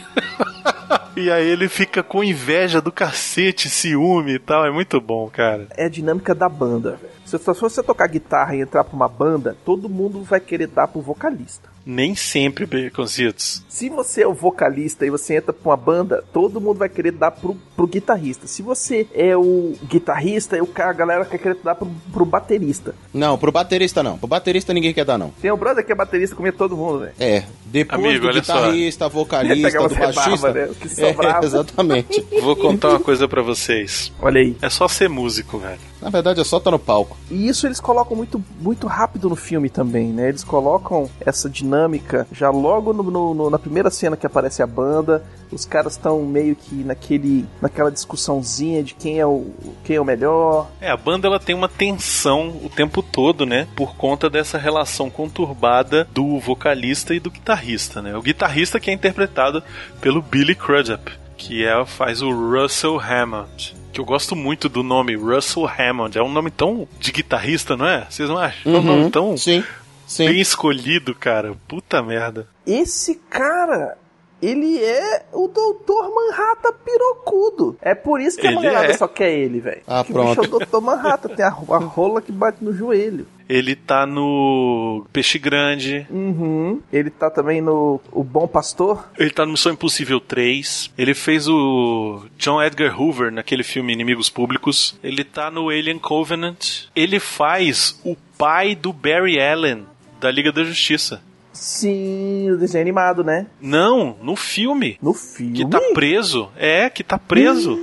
[1.15, 4.65] e aí ele fica com inveja do cacete, ciúme e tal.
[4.65, 5.67] É muito bom, cara.
[5.77, 7.13] É a dinâmica da banda, velho.
[7.25, 10.87] Se, se você tocar guitarra e entrar pra uma banda, todo mundo vai querer dar
[10.87, 11.69] pro vocalista.
[11.89, 13.63] Nem sempre, Baconzitos.
[13.67, 17.11] Se você é o vocalista e você entra pra uma banda, todo mundo vai querer
[17.11, 18.45] dar pro, pro guitarrista.
[18.45, 22.93] Se você é o guitarrista, o cara, a galera quer querer dar pro, pro baterista.
[23.11, 24.19] Não, pro baterista não.
[24.19, 25.31] Pro baterista ninguém quer dar, não.
[25.41, 27.13] Tem o brother que é baterista, comia todo mundo, velho.
[27.19, 28.53] É, depois Amigo, do olha só.
[28.53, 30.53] guitarrista, Ele vocalista, do baixista.
[30.53, 32.23] né, o que É, exatamente.
[32.39, 34.13] Vou contar uma coisa pra vocês.
[34.21, 34.55] Olha aí.
[34.61, 35.79] É só ser músico, velho.
[36.01, 37.17] Na verdade, é só estar no palco.
[37.29, 40.29] E isso eles colocam muito, muito rápido no filme também, né?
[40.29, 44.67] Eles colocam essa dinâmica já logo no- no- no- na primeira cena que aparece a
[44.67, 45.23] banda.
[45.51, 49.47] Os caras estão meio que naquele, naquela discussãozinha de quem é o,
[49.83, 50.67] quem é o melhor.
[50.79, 53.67] É, a banda ela tem uma tensão o tempo todo, né?
[53.75, 58.15] Por conta dessa relação conturbada do vocalista e do guitarrista, né?
[58.15, 59.61] O guitarrista que é interpretado
[59.99, 63.75] pelo Billy Crudup, que é, faz o Russell Hammond.
[63.91, 66.17] Que eu gosto muito do nome Russell Hammond.
[66.17, 68.05] É um nome tão de guitarrista, não é?
[68.09, 68.73] Vocês não acham?
[68.73, 69.63] É um nome tão Sim,
[70.05, 70.25] sim.
[70.27, 71.55] bem escolhido, cara.
[71.67, 72.47] Puta merda.
[72.67, 73.97] Esse cara,
[74.41, 77.77] ele é o Doutor Manhattan pirocudo.
[77.81, 78.97] É por isso que a Ele mulherada é.
[78.97, 79.81] só quer ele, velho.
[79.87, 80.29] Ah, Que o pronto.
[80.29, 83.25] bicho é o Doutor Manhattan, tem a, a rola que bate no joelho.
[83.49, 86.05] Ele tá no Peixe Grande.
[86.11, 86.79] Uhum.
[86.93, 89.09] Ele tá também no O Bom Pastor.
[89.17, 90.91] Ele tá no Missão Impossível 3.
[90.95, 94.97] Ele fez o John Edgar Hoover naquele filme Inimigos Públicos.
[95.03, 96.83] Ele tá no Alien Covenant.
[96.95, 99.85] Ele faz o pai do Barry Allen
[100.21, 101.21] da Liga da Justiça.
[101.51, 103.47] Sim, o desenho animado, né?
[103.59, 104.97] Não, no filme.
[105.01, 105.53] No filme.
[105.53, 106.49] Que tá preso.
[106.55, 107.77] É, que tá preso.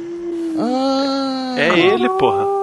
[1.58, 2.55] é ele, porra.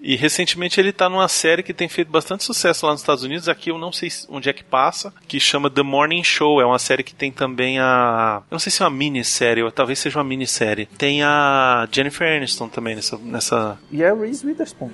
[0.00, 3.48] E recentemente ele tá numa série que tem feito bastante sucesso lá nos Estados Unidos.
[3.48, 6.60] Aqui eu não sei onde é que passa, que chama The Morning Show.
[6.60, 8.42] É uma série que tem também a.
[8.50, 10.86] Eu não sei se é uma minissérie, ou talvez seja uma minissérie.
[10.98, 13.18] Tem a Jennifer Aniston também nessa.
[13.18, 13.78] nessa...
[13.90, 14.90] E é Reese Witherspoon.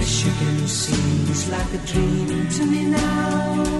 [0.00, 3.79] Michigan seems like a dream to me now.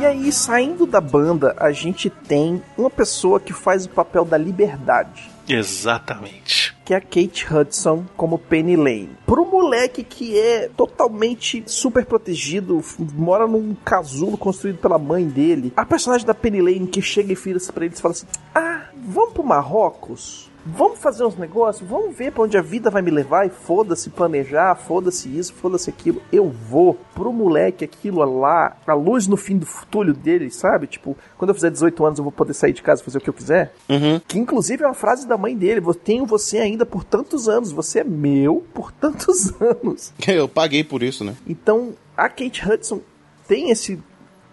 [0.00, 4.38] E aí, saindo da banda, a gente tem uma pessoa que faz o papel da
[4.38, 5.30] liberdade.
[5.46, 6.74] Exatamente.
[6.84, 9.10] que é a Kate Hudson como Penny Lane.
[9.26, 15.84] Pro moleque que é totalmente super protegido, mora num casulo construído pela mãe dele, a
[15.84, 19.34] personagem da Penny Lane que chega e vira-se pra ele e fala assim: Ah, vamos
[19.34, 20.49] pro Marrocos?
[20.66, 24.10] Vamos fazer uns negócios, vamos ver pra onde a vida vai me levar e foda-se
[24.10, 26.20] planejar, foda-se isso, foda-se aquilo.
[26.32, 30.86] Eu vou pro moleque aquilo lá, a luz no fim do túnel dele, sabe?
[30.86, 33.20] Tipo, quando eu fizer 18 anos eu vou poder sair de casa e fazer o
[33.20, 33.72] que eu quiser.
[34.28, 37.72] Que inclusive é uma frase da mãe dele: "Vou- Tenho você ainda por tantos anos,
[37.72, 40.12] você é meu por tantos anos.
[40.28, 41.34] Eu paguei por isso, né?
[41.46, 43.00] Então a Kate Hudson
[43.48, 43.98] tem esse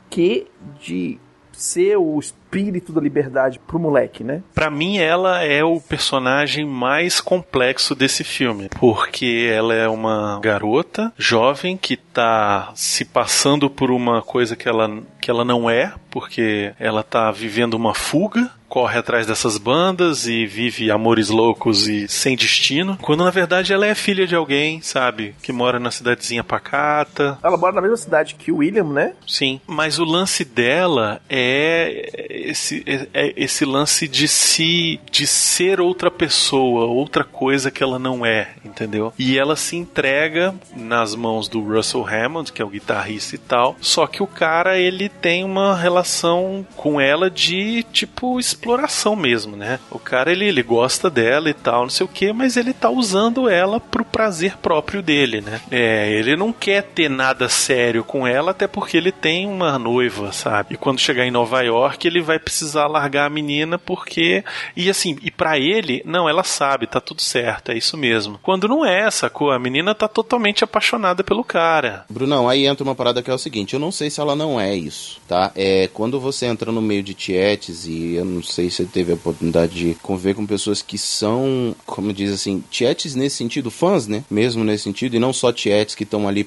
[0.09, 0.47] quê
[0.79, 1.19] de
[1.57, 4.41] ser o espírito da liberdade pro moleque, né?
[4.53, 11.11] Pra mim, ela é o personagem mais complexo desse filme, porque ela é uma garota
[11.17, 16.73] jovem que tá se passando por uma coisa que ela, que ela não é, porque
[16.79, 22.35] ela tá vivendo uma fuga, corre atrás dessas bandas e vive amores loucos e sem
[22.35, 27.37] destino, quando na verdade ela é filha de alguém, sabe, que mora na cidadezinha pacata,
[27.43, 29.13] Ela mora na mesma cidade que o William, né?
[29.27, 35.79] Sim, mas o lance dela é esse, é- é esse lance de se de ser
[35.79, 39.13] outra pessoa, outra coisa que ela não é, entendeu?
[39.17, 43.75] E ela se entrega nas mãos do Russell Hammond, que é o guitarrista e tal.
[43.81, 49.79] Só que o cara ele tem uma relação com ela de tipo exploração mesmo, né?
[49.91, 52.89] O cara ele, ele gosta dela e tal, não sei o que, mas ele tá
[52.89, 55.61] usando ela pro prazer próprio dele, né?
[55.69, 60.31] É, ele não quer ter nada sério com ela, até porque ele tem uma noiva,
[60.31, 60.73] sabe?
[60.73, 64.43] E quando chegar em Nova York, ele vai precisar largar a menina porque
[64.75, 68.39] e assim, e para ele, não, ela sabe, tá tudo certo, é isso mesmo.
[68.41, 69.51] Quando não é, sacou?
[69.51, 72.05] A menina tá totalmente apaixonada pelo cara.
[72.09, 74.59] Brunão, aí entra uma parada que é o seguinte, eu não sei se ela não
[74.59, 75.51] é isso, tá?
[75.55, 79.11] É, quando você entra no meio de tietes, e eu não sei se você teve
[79.11, 84.07] a oportunidade de conviver com pessoas que são, como diz assim, tietes nesse sentido, fãs,
[84.07, 84.23] né?
[84.29, 86.43] Mesmo nesse sentido, e não só tietes que estão ali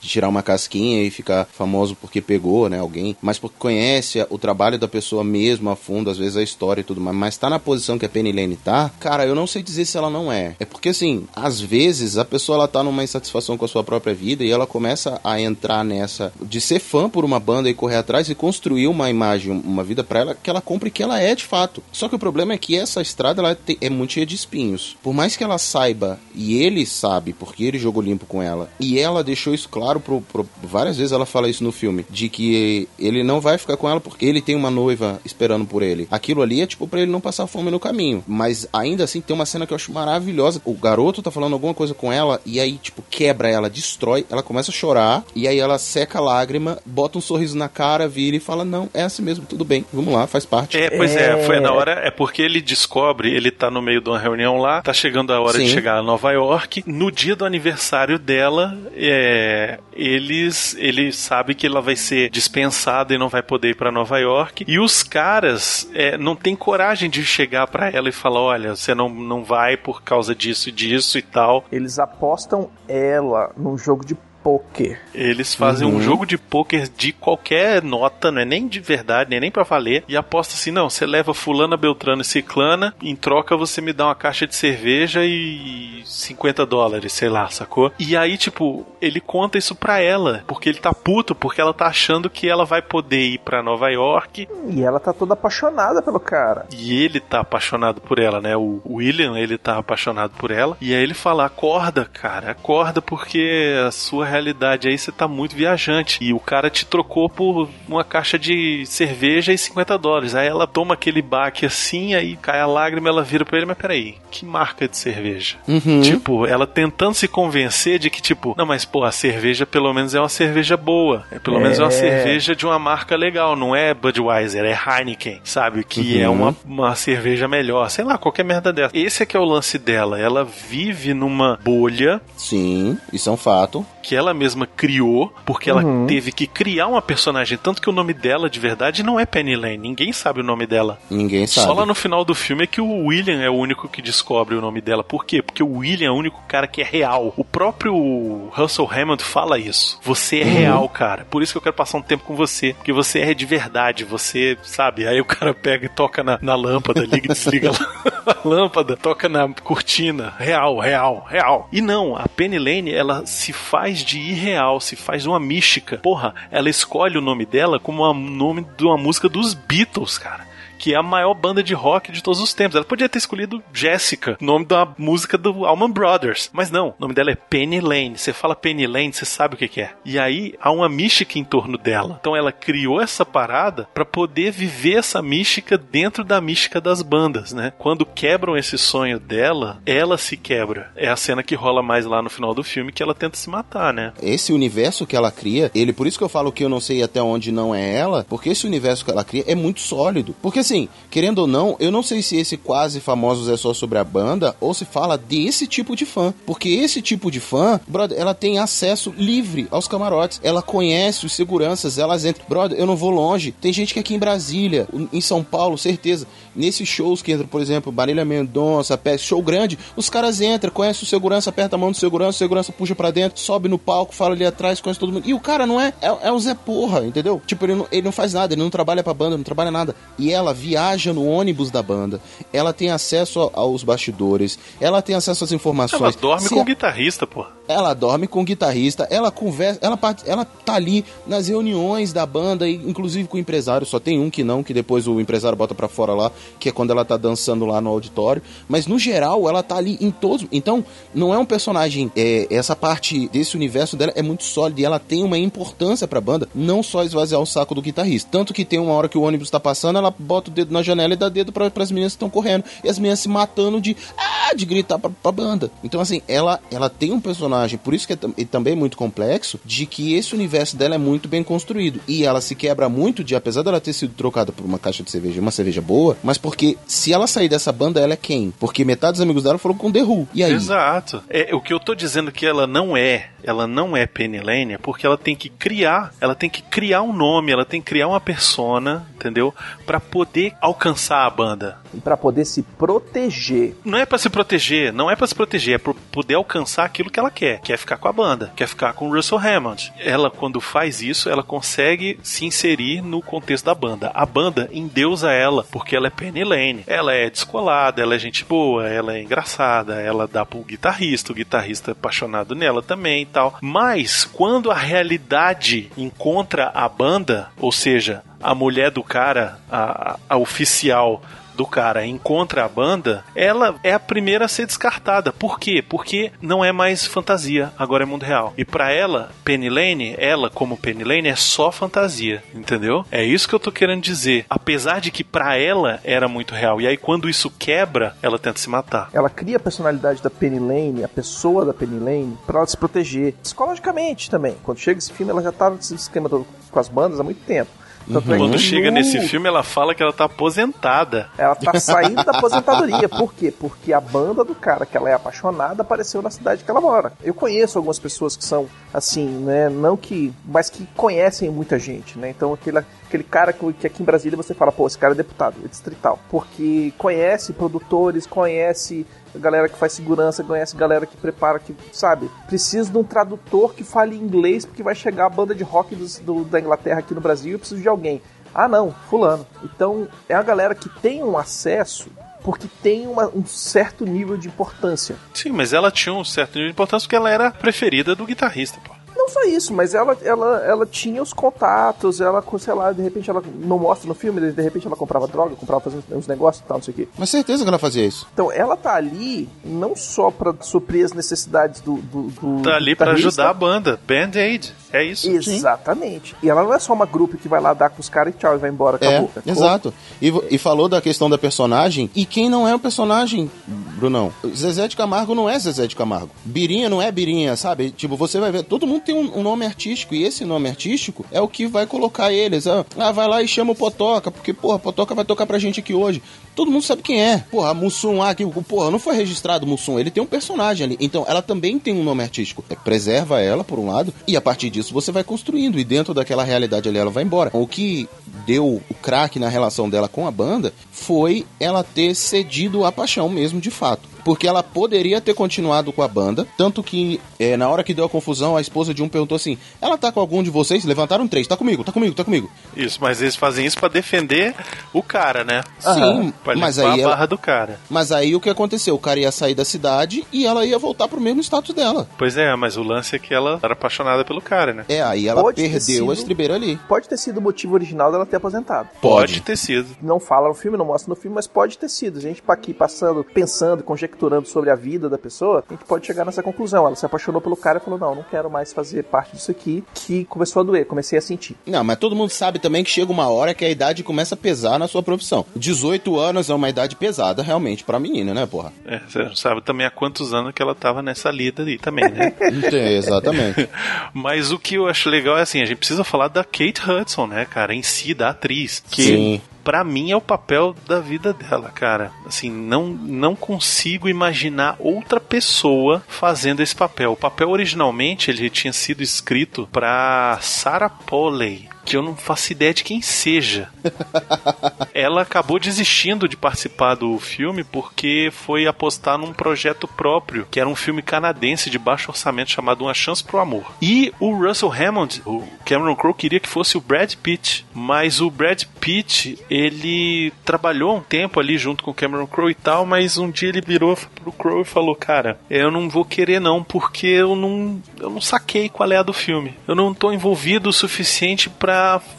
[0.00, 4.38] pra tirar uma casquinha e ficar famoso porque pegou, né, alguém, mas porque conhece o
[4.38, 7.50] trabalho da pessoa mesmo a fundo, às vezes a história e tudo mais, mas tá
[7.50, 10.32] na posição que a Penny Lane tá, cara, eu não sei dizer se ela não
[10.32, 10.56] é.
[10.58, 14.14] É porque assim, às vezes a pessoa ela tá numa insatisfação com a sua própria
[14.14, 17.96] vida e ela começa a entrar nessa de ser fã por uma banda e correr
[17.96, 21.34] atrás e construir uma imagem, uma vida pra ela que ela compre que ela é
[21.34, 21.82] de fato.
[21.92, 24.96] Só que o problema é que essa estrada ela é muito cheia de espinhos.
[25.02, 28.98] Por mais que ela saiba e ele sabe porque ele jogou limpo com ela e
[28.98, 32.88] ela deixou isso claro pro, pro- várias vezes ela fala isso no filme de que
[32.98, 36.06] ele não vai ficar com ela porque ele tem uma noiva esperando por ele.
[36.10, 38.22] Aquilo ali é tipo pra ele não passar fome no caminho.
[38.28, 40.60] Mas ainda assim tem uma cena que eu acho maravilhosa.
[40.64, 44.42] O garoto tá falando alguma coisa com ela e aí tipo quebra ela, destrói, ela
[44.42, 48.36] começa a chorar e aí ela seca a lágrima, bota um sorriso na cara, vira
[48.36, 49.84] e fala: "Não, é assim mesmo, tudo bem.
[49.92, 50.76] Vamos lá, faz parte".
[50.76, 51.30] É, pois é.
[51.40, 51.44] É.
[51.44, 54.82] foi na hora, é porque ele descobre, ele tá no meio de uma reunião lá,
[54.82, 55.72] tá chegando a hora de Sim.
[55.74, 56.82] chegar a Nova York.
[56.86, 63.18] No dia do aniversário dela, é, eles, ele sabe que ela vai ser dispensada e
[63.18, 64.64] não vai poder ir pra Nova York.
[64.66, 68.94] E os caras é, não tem coragem de chegar pra ela e falar: olha, você
[68.94, 71.64] não, não vai por causa disso e disso e tal.
[71.70, 75.00] Eles apostam ela num jogo de pôquer.
[75.14, 79.40] Eles fazem um jogo de pôquer de qualquer nota, não é nem de verdade, nem,
[79.40, 83.56] nem pra valer, e aposta assim: não, você leva Fulana, Beltrano e Ciclana, em troca
[83.56, 87.92] você me dá uma caixa de cerveja e 50 dólares, sei lá, sacou?
[87.98, 91.86] E aí, tipo, ele conta isso pra ela, porque ele tá puto, porque ela tá
[91.86, 96.20] achando que ela vai poder ir pra Nova York E ela tá toda apaixonada pelo
[96.20, 96.66] cara.
[96.76, 98.56] e ele tá apaixonado por ela, né?
[98.56, 100.76] O William, ele tá apaixonado por ela.
[100.80, 105.54] E aí ele fala: acorda, cara, acorda porque a sua realidade aí, você tá muito
[105.56, 106.18] viajante.
[106.22, 110.34] E o cara te trocou por uma caixa de cerveja e 50 dólares.
[110.34, 113.76] Aí ela toma aquele baque assim, aí cai a lágrima, ela vira pra ele, mas
[113.76, 115.56] peraí, que marca de cerveja?
[115.68, 116.00] Uhum.
[116.00, 120.14] Tipo, ela tentando se convencer de que, tipo, não, mas pô, a cerveja pelo menos
[120.14, 121.24] é uma cerveja boa.
[121.30, 125.40] É, pelo menos é uma cerveja de uma marca legal, não é Budweiser, é Heineken,
[125.44, 125.84] sabe?
[125.84, 126.22] Que Uhum.
[126.22, 127.88] é uma, uma cerveja melhor.
[127.90, 128.96] Sei lá, qualquer merda dessa.
[128.96, 130.18] Esse é que é o lance dela.
[130.20, 133.84] Ela vive numa bolha Sim, isso é um fato.
[134.02, 136.06] Que ela mesma criou, porque ela Uhum.
[136.06, 137.58] teve que criar uma personagem.
[137.58, 139.78] Tanto que o nome dela, de verdade, não é Penny Lane.
[139.78, 140.98] Ninguém sabe o nome dela.
[141.10, 141.66] Ninguém sabe.
[141.66, 144.54] Só lá no final do filme é que o William é o único que descobre
[144.54, 145.02] o nome dela.
[145.04, 145.42] Por quê?
[145.42, 147.32] Porque o William é o único cara que é real.
[147.36, 149.98] O próprio Russell Hammond fala isso.
[150.02, 151.26] Você é real, cara.
[151.30, 152.74] Por isso que eu quero passar um tempo com você.
[152.74, 154.04] Porque você é de verdade.
[154.04, 155.06] Você, sabe?
[155.06, 159.28] Aí o cara pega e toca na, na lâmpada, liga e desliga a lâmpada, toca
[159.28, 160.34] na cortina.
[160.38, 161.68] Real, real, real.
[161.72, 165.98] E não, a Penny Lane, ela se faz de irreal, se faz uma mística.
[165.98, 170.49] Porra, ela escolhe o nome dela como o nome de uma música dos Beatles, cara
[170.80, 172.74] que é a maior banda de rock de todos os tempos.
[172.74, 176.48] Ela podia ter escolhido Jessica, nome da música do Allman Brothers.
[176.54, 178.16] Mas não, o nome dela é Penny Lane.
[178.16, 179.92] Você fala Penny Lane, você sabe o que, que é.
[180.06, 182.16] E aí há uma mística em torno dela.
[182.18, 187.52] Então ela criou essa parada para poder viver essa mística dentro da mística das bandas,
[187.52, 187.74] né?
[187.78, 190.90] Quando quebram esse sonho dela, ela se quebra.
[190.96, 193.50] É a cena que rola mais lá no final do filme que ela tenta se
[193.50, 194.14] matar, né?
[194.22, 197.02] Esse universo que ela cria, ele, por isso que eu falo que eu não sei
[197.02, 200.34] até onde não é ela, porque esse universo que ela cria é muito sólido.
[200.40, 203.98] Porque assim, querendo ou não, eu não sei se esse quase famosos é só sobre
[203.98, 206.32] a banda ou se fala desse tipo de fã.
[206.46, 210.40] Porque esse tipo de fã, brother, ela tem acesso livre aos camarotes.
[210.42, 212.44] Ela conhece os seguranças, elas entram.
[212.48, 213.52] Brother, eu não vou longe.
[213.52, 216.26] Tem gente que aqui em Brasília, em São Paulo, certeza.
[216.54, 221.06] Nesses shows que entram, por exemplo, Marília Mendonça, show grande, os caras entram, conhece o
[221.06, 224.34] segurança, aperta a mão do segurança, o segurança puxa pra dentro, sobe no palco, fala
[224.34, 225.22] ali atrás, conhece todo mundo.
[225.26, 227.40] E o cara não é, é, é o Zé Porra, entendeu?
[227.46, 229.94] Tipo, ele não, ele não faz nada, ele não trabalha pra banda, não trabalha nada.
[230.18, 232.20] E ela viaja no ônibus da banda,
[232.52, 236.00] ela tem acesso aos bastidores, ela tem acesso às informações.
[236.00, 237.46] Ela dorme Se com a- o guitarrista, pô.
[237.68, 242.26] ela dorme com o guitarrista, ela conversa, ela, part- ela tá ali nas reuniões da
[242.26, 243.86] banda, inclusive com o empresário.
[243.86, 246.72] Só tem um que não, que depois o empresário bota pra fora lá, que é
[246.72, 248.42] quando ela tá dançando lá no auditório.
[248.68, 250.46] Mas no geral, ela tá ali em todos.
[250.52, 252.10] Então, não é um personagem.
[252.16, 256.20] é, essa parte desse universo dela é muito sólida e ela tem uma importância pra
[256.20, 258.28] banda, não só esvaziar o saco do guitarrista.
[258.30, 260.82] Tanto que tem uma hora que o ônibus tá passando, ela bota o dedo na
[260.82, 262.64] janela e dá dedo pra, pras meninas que estão correndo.
[262.84, 263.96] E as meninas se matando de.
[264.16, 265.70] Ah, de gritar pra, pra banda.
[265.84, 269.60] Então, assim, ela, ela tem um personagem, por isso que é tam- também muito complexo,
[269.64, 272.00] de que esse universo dela é muito bem construído.
[272.08, 275.10] E ela se quebra muito de, apesar dela ter sido trocada por uma caixa de
[275.10, 278.52] cerveja, uma cerveja boa, mas porque se ela sair dessa banda, ela é quem?
[278.52, 280.28] Porque metade dos amigos dela foram com The Who.
[280.32, 280.52] E aí?
[280.52, 281.24] Exato.
[281.28, 284.74] É, o que eu tô dizendo que ela não é, ela não é Penny Lane,
[284.74, 287.88] é porque ela tem que criar, ela tem que criar um nome, ela tem que
[287.88, 289.52] criar uma persona, entendeu?
[289.84, 291.78] Pra poder alcançar a banda.
[291.92, 293.74] E pra poder se proteger.
[293.84, 297.10] Não é pra se proteger, não é pra se proteger, é pra poder alcançar aquilo
[297.10, 299.92] que ela quer, quer ficar com a banda, quer ficar com o Russell Hammond.
[299.98, 304.12] Ela quando faz isso, ela consegue se inserir no contexto da banda.
[304.14, 306.84] A banda endeusa ela, porque ela é Penny Lane.
[306.86, 311.34] Ela é descolada, ela é gente boa, ela é engraçada, ela dá pro guitarrista, o
[311.34, 313.56] guitarrista é apaixonado nela também e tal.
[313.62, 320.36] Mas quando a realidade encontra a banda, ou seja, a mulher do cara, a, a-
[320.36, 321.22] oficial
[321.60, 325.30] do cara encontra a banda, ela é a primeira a ser descartada.
[325.30, 325.84] Por quê?
[325.86, 328.54] Porque não é mais fantasia, agora é mundo real.
[328.56, 333.04] E pra ela, Penny Lane, ela como Penny Lane é só fantasia, entendeu?
[333.10, 334.46] É isso que eu tô querendo dizer.
[334.48, 336.80] Apesar de que pra ela era muito real.
[336.80, 339.10] E aí quando isso quebra, ela tenta se matar.
[339.12, 342.76] Ela cria a personalidade da Penny Lane, a pessoa da Penny Lane, pra ela se
[342.76, 343.34] proteger.
[343.42, 344.56] Psicologicamente também.
[344.62, 347.44] Quando chega esse filme, ela já tá nesse esquema todo com as bandas há muito
[347.44, 347.70] tempo.
[348.08, 351.28] É Quando chega nesse filme, ela fala que ela tá aposentada.
[351.36, 353.08] Ela tá saindo da aposentadoria.
[353.08, 353.52] Por quê?
[353.56, 357.12] Porque a banda do cara que ela é apaixonada apareceu na cidade que ela mora.
[357.22, 359.68] Eu conheço algumas pessoas que são assim, né?
[359.68, 360.32] Não que.
[360.44, 362.30] Mas que conhecem muita gente, né?
[362.30, 365.16] Então aquele, aquele cara que, que aqui em Brasília você fala, pô, esse cara é
[365.16, 366.18] deputado, é distrital.
[366.30, 369.06] Porque conhece produtores, conhece
[369.38, 372.30] galera que faz segurança, conhece galera que prepara, que, sabe?
[372.46, 376.44] Precisa de um tradutor que fale inglês, porque vai chegar a banda de rock do-
[376.44, 378.20] da Inglaterra aqui no Brasil e eu preciso de alguém.
[378.54, 379.46] Ah, não, fulano.
[379.62, 382.10] Então, é a galera que tem um acesso
[382.42, 385.14] porque tem uma- um certo nível de importância.
[385.34, 388.80] Sim, mas ela tinha um certo nível de importância porque ela era preferida do guitarrista,
[388.82, 388.94] pô.
[389.16, 393.28] Não só isso, mas ela, ela, ela tinha os contatos, ela, sei lá, de repente
[393.30, 396.68] ela não mostra no filme, de repente ela comprava droga, comprava fazendo uns negócios e
[396.68, 397.08] tal, não sei o quê.
[397.18, 398.26] Mas certeza que ela fazia isso.
[398.32, 401.96] Então ela tá ali não só pra suprir as necessidades do.
[401.96, 404.00] do, do Tá ali pra ajudar a banda.
[404.06, 404.74] Band-Aid.
[404.92, 405.30] É isso.
[405.30, 406.34] Exatamente.
[406.42, 408.36] E ela não é só uma grupo que vai lá dar com os caras e
[408.36, 409.30] tchau, e vai embora, acabou.
[409.46, 409.94] É, exato.
[410.20, 412.10] E, e falou da questão da personagem.
[412.14, 414.32] E quem não é o personagem, Brunão?
[414.54, 416.30] Zezé de Camargo não é Zezé de Camargo.
[416.44, 417.90] Birinha não é Birinha, sabe?
[417.90, 418.64] Tipo, você vai ver.
[418.64, 420.14] Todo mundo tem um, um nome artístico.
[420.14, 422.66] E esse nome artístico é o que vai colocar eles.
[422.66, 424.30] Ah, ah, vai lá e chama o Potoca.
[424.30, 426.22] Porque, porra, Potoca vai tocar pra gente aqui hoje.
[426.54, 427.38] Todo mundo sabe quem é.
[427.50, 429.98] Porra, Mussum que, porra, não foi registrado Mussum.
[429.98, 430.96] Ele tem um personagem ali.
[431.00, 432.64] Então, ela também tem um nome artístico.
[432.68, 434.12] É, preserva ela, por um lado.
[434.26, 435.78] E a partir disso, você vai construindo.
[435.78, 437.50] E dentro daquela realidade ali, ela vai embora.
[437.52, 438.08] O que
[438.46, 443.28] deu o craque na relação dela com a banda foi ela ter cedido a paixão
[443.28, 444.09] mesmo, de fato.
[444.24, 448.04] Porque ela poderia ter continuado com a banda, tanto que é, na hora que deu
[448.04, 450.84] a confusão, a esposa de um perguntou assim: Ela tá com algum de vocês?
[450.84, 452.50] Levantaram três, tá comigo, tá comigo, tá comigo.
[452.76, 454.54] Isso, mas eles fazem isso pra defender
[454.92, 455.62] o cara, né?
[455.78, 457.80] Sim, Pra mas aí a ela, barra do cara.
[457.88, 458.94] Mas aí o que aconteceu?
[458.94, 462.08] O cara ia sair da cidade e ela ia voltar pro mesmo status dela.
[462.18, 464.84] Pois é, mas o lance é que ela era apaixonada pelo cara, né?
[464.88, 466.10] É, aí ela Pode perdeu sido.
[466.10, 466.78] a estribeira ali.
[466.88, 468.88] Pode ter sido o motivo original dela ter aposentado.
[469.00, 469.88] Pode ter sido.
[470.02, 472.18] Não fala no filme, não mostra no filme, mas pode ter sido.
[472.18, 476.06] A gente tá aqui passando, pensando, conjecturando sobre a vida da pessoa, a gente pode
[476.06, 476.86] chegar nessa conclusão.
[476.86, 479.84] Ela se apaixonou pelo cara e falou: Não, não quero mais fazer parte disso aqui,
[479.94, 481.56] que começou a doer, comecei a sentir.
[481.66, 484.38] Não, mas todo mundo sabe também que chega uma hora que a idade começa a
[484.38, 485.44] pesar na sua profissão.
[485.56, 488.72] 18 anos é uma idade pesada realmente pra menina, né, porra?
[488.84, 492.08] É, você não sabe também há quantos anos que ela tava nessa lida ali também,
[492.10, 492.32] né?
[492.72, 493.68] É, exatamente.
[494.14, 497.26] Mas o que eu acho legal é assim, a gente precisa falar da Kate Hudson,
[497.26, 498.82] né, cara, em si, da atriz.
[498.90, 499.42] Que Sim.
[499.62, 502.12] Pra mim é o papel da vida dela, cara.
[502.26, 507.12] Assim, não, não consigo imaginar outra pessoa fazendo esse papel.
[507.12, 511.68] O papel originalmente ele tinha sido escrito pra Sarah Polley.
[511.90, 513.68] Que eu não faço ideia de quem seja.
[514.94, 520.68] Ela acabou desistindo de participar do filme porque foi apostar num projeto próprio, que era
[520.68, 523.72] um filme canadense de baixo orçamento chamado Uma Chance pro Amor.
[523.82, 528.30] E o Russell Hammond, o Cameron Crowe queria que fosse o Brad Pitt, mas o
[528.30, 533.18] Brad Pitt, ele trabalhou um tempo ali junto com o Cameron Crowe e tal, mas
[533.18, 537.08] um dia ele virou pro Crowe e falou: "Cara, eu não vou querer não, porque
[537.08, 539.54] eu não eu não saquei qual é a do filme.
[539.66, 541.48] Eu não tô envolvido o suficiente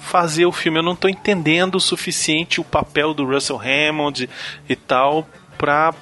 [0.02, 4.30] fazer o filme, eu não tô entendendo o suficiente o papel do Russell Hammond
[4.68, 5.94] e tal pra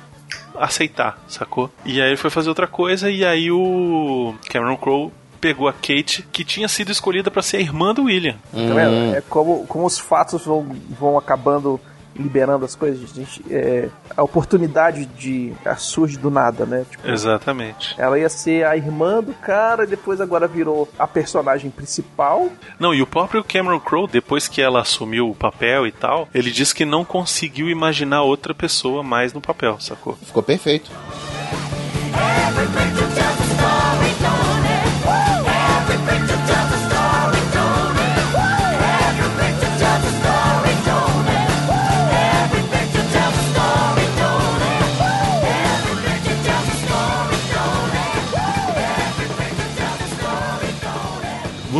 [0.55, 1.72] aceitar, sacou?
[1.86, 6.28] E aí ele foi fazer outra coisa e aí o Cameron Crowe pegou a Kate,
[6.32, 8.36] que tinha sido escolhida pra ser a irmã do William.
[8.51, 9.16] Tá vendo?
[9.16, 11.80] É como, como os fatos vão, vão acabando
[12.16, 13.12] liberando as coisas.
[13.12, 16.86] A, gente, é, a oportunidade de a surge do nada, né?
[16.89, 17.95] Tipo, Exatamente.
[17.97, 22.49] ela ia ser a irmã do cara e depois agora virou a personagem principal.
[22.80, 26.51] Não, e o próprio Cameron Crowe, depois que ela assumiu o papel e tal, ele
[26.51, 30.16] disse que não conseguiu imaginar outra pessoa mais no papel, sacou?
[30.16, 30.91] Ficou perfeito.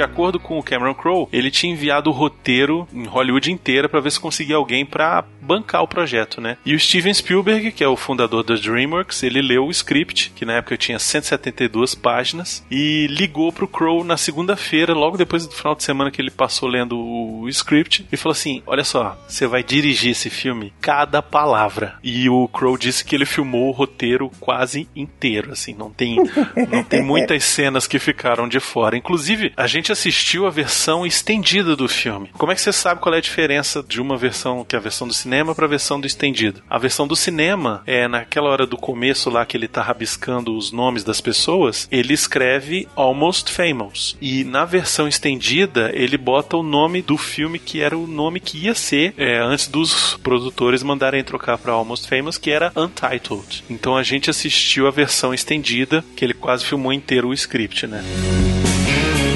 [0.00, 4.00] De acordo com o Cameron Crowe, ele tinha enviado o roteiro em Hollywood inteira pra
[4.00, 6.56] ver se conseguia alguém pra bancar o projeto, né?
[6.64, 10.44] E o Steven Spielberg, que é o fundador da DreamWorks, ele leu o script, que
[10.44, 15.74] na época tinha 172 páginas, e ligou pro Crowe na segunda-feira, logo depois do final
[15.74, 19.64] de semana que ele passou lendo o script, e falou assim: "Olha só, você vai
[19.64, 21.96] dirigir esse filme cada palavra".
[22.00, 26.16] E o Crowe disse que ele filmou o roteiro quase inteiro, assim, não tem
[26.70, 28.96] não tem muitas cenas que ficaram de fora.
[28.96, 32.30] Inclusive, a gente assistiu a versão estendida do filme.
[32.38, 34.82] Como é que você sabe qual é a diferença de uma versão que é a
[34.82, 36.62] versão do cinema cinema pra versão do estendido.
[36.68, 40.70] A versão do cinema é naquela hora do começo lá que ele tá rabiscando os
[40.70, 44.16] nomes das pessoas, ele escreve Almost Famous.
[44.20, 48.58] E na versão estendida, ele bota o nome do filme que era o nome que
[48.66, 53.64] ia ser é, antes dos produtores mandarem trocar pra Almost Famous, que era Untitled.
[53.70, 58.04] Então a gente assistiu a versão estendida, que ele quase filmou inteiro o script, né?
[58.04, 59.29] Oh,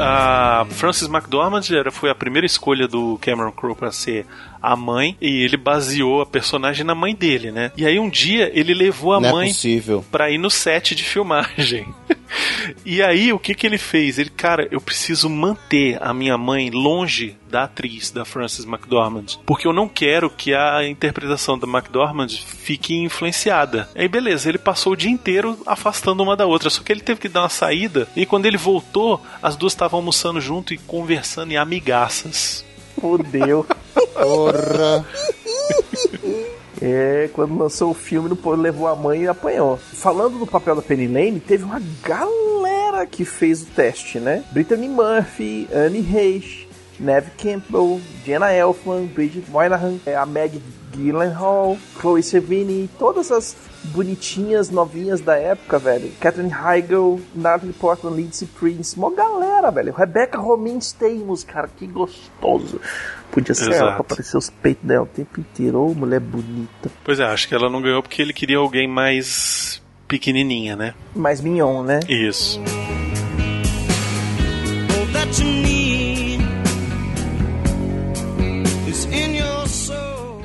[0.00, 4.26] A Frances McDormand era, foi a primeira escolha do Cameron Crowe para ser
[4.62, 7.70] a mãe e ele baseou a personagem na mãe dele, né?
[7.76, 10.04] E aí um dia ele levou a Não é mãe possível.
[10.10, 11.86] pra ir no set de filmagem.
[12.84, 14.18] e aí o que que ele fez?
[14.18, 19.66] Ele, cara, eu preciso manter a minha mãe longe da atriz, da Frances McDormand, porque
[19.66, 23.88] eu não quero que a interpretação da McDormand fique influenciada.
[23.94, 27.20] Aí beleza, ele passou o dia inteiro afastando uma da outra, só que ele teve
[27.20, 31.52] que dar uma saída e quando ele voltou, as duas estavam almoçando junto e conversando
[31.52, 32.64] em amigaças.
[33.00, 33.66] Fudeu.
[34.14, 35.06] Porra.
[36.80, 39.76] É, quando lançou o filme, não levou a mãe e apanhou.
[39.76, 44.44] Falando do papel da Penny Lane, teve uma galera que fez o teste, né?
[44.52, 46.68] Brittany Murphy, Annie Heche,
[46.98, 50.60] Neve Campbell, Jenna Elfman, Bridget Moynihan, é, a Meg
[50.92, 56.10] Gyllenhaal, Chloe Sevigny, todas as bonitinhas novinhas da época, velho.
[56.20, 59.92] Catherine Heigl, Natalie Portman, Lindsay Prince, mó galera, velho.
[59.92, 62.80] Rebecca Romain Stamos, cara, que gostoso.
[63.30, 63.92] Podia ser ela Exato.
[63.92, 65.80] pra aparecer os peitos dela o tempo inteiro.
[65.80, 66.90] Ô, mulher bonita.
[67.04, 70.94] Pois é, acho que ela não ganhou porque ele queria alguém mais pequenininha, né?
[71.14, 72.00] Mais mignon, né?
[72.08, 72.60] Isso.
[75.28, 75.67] all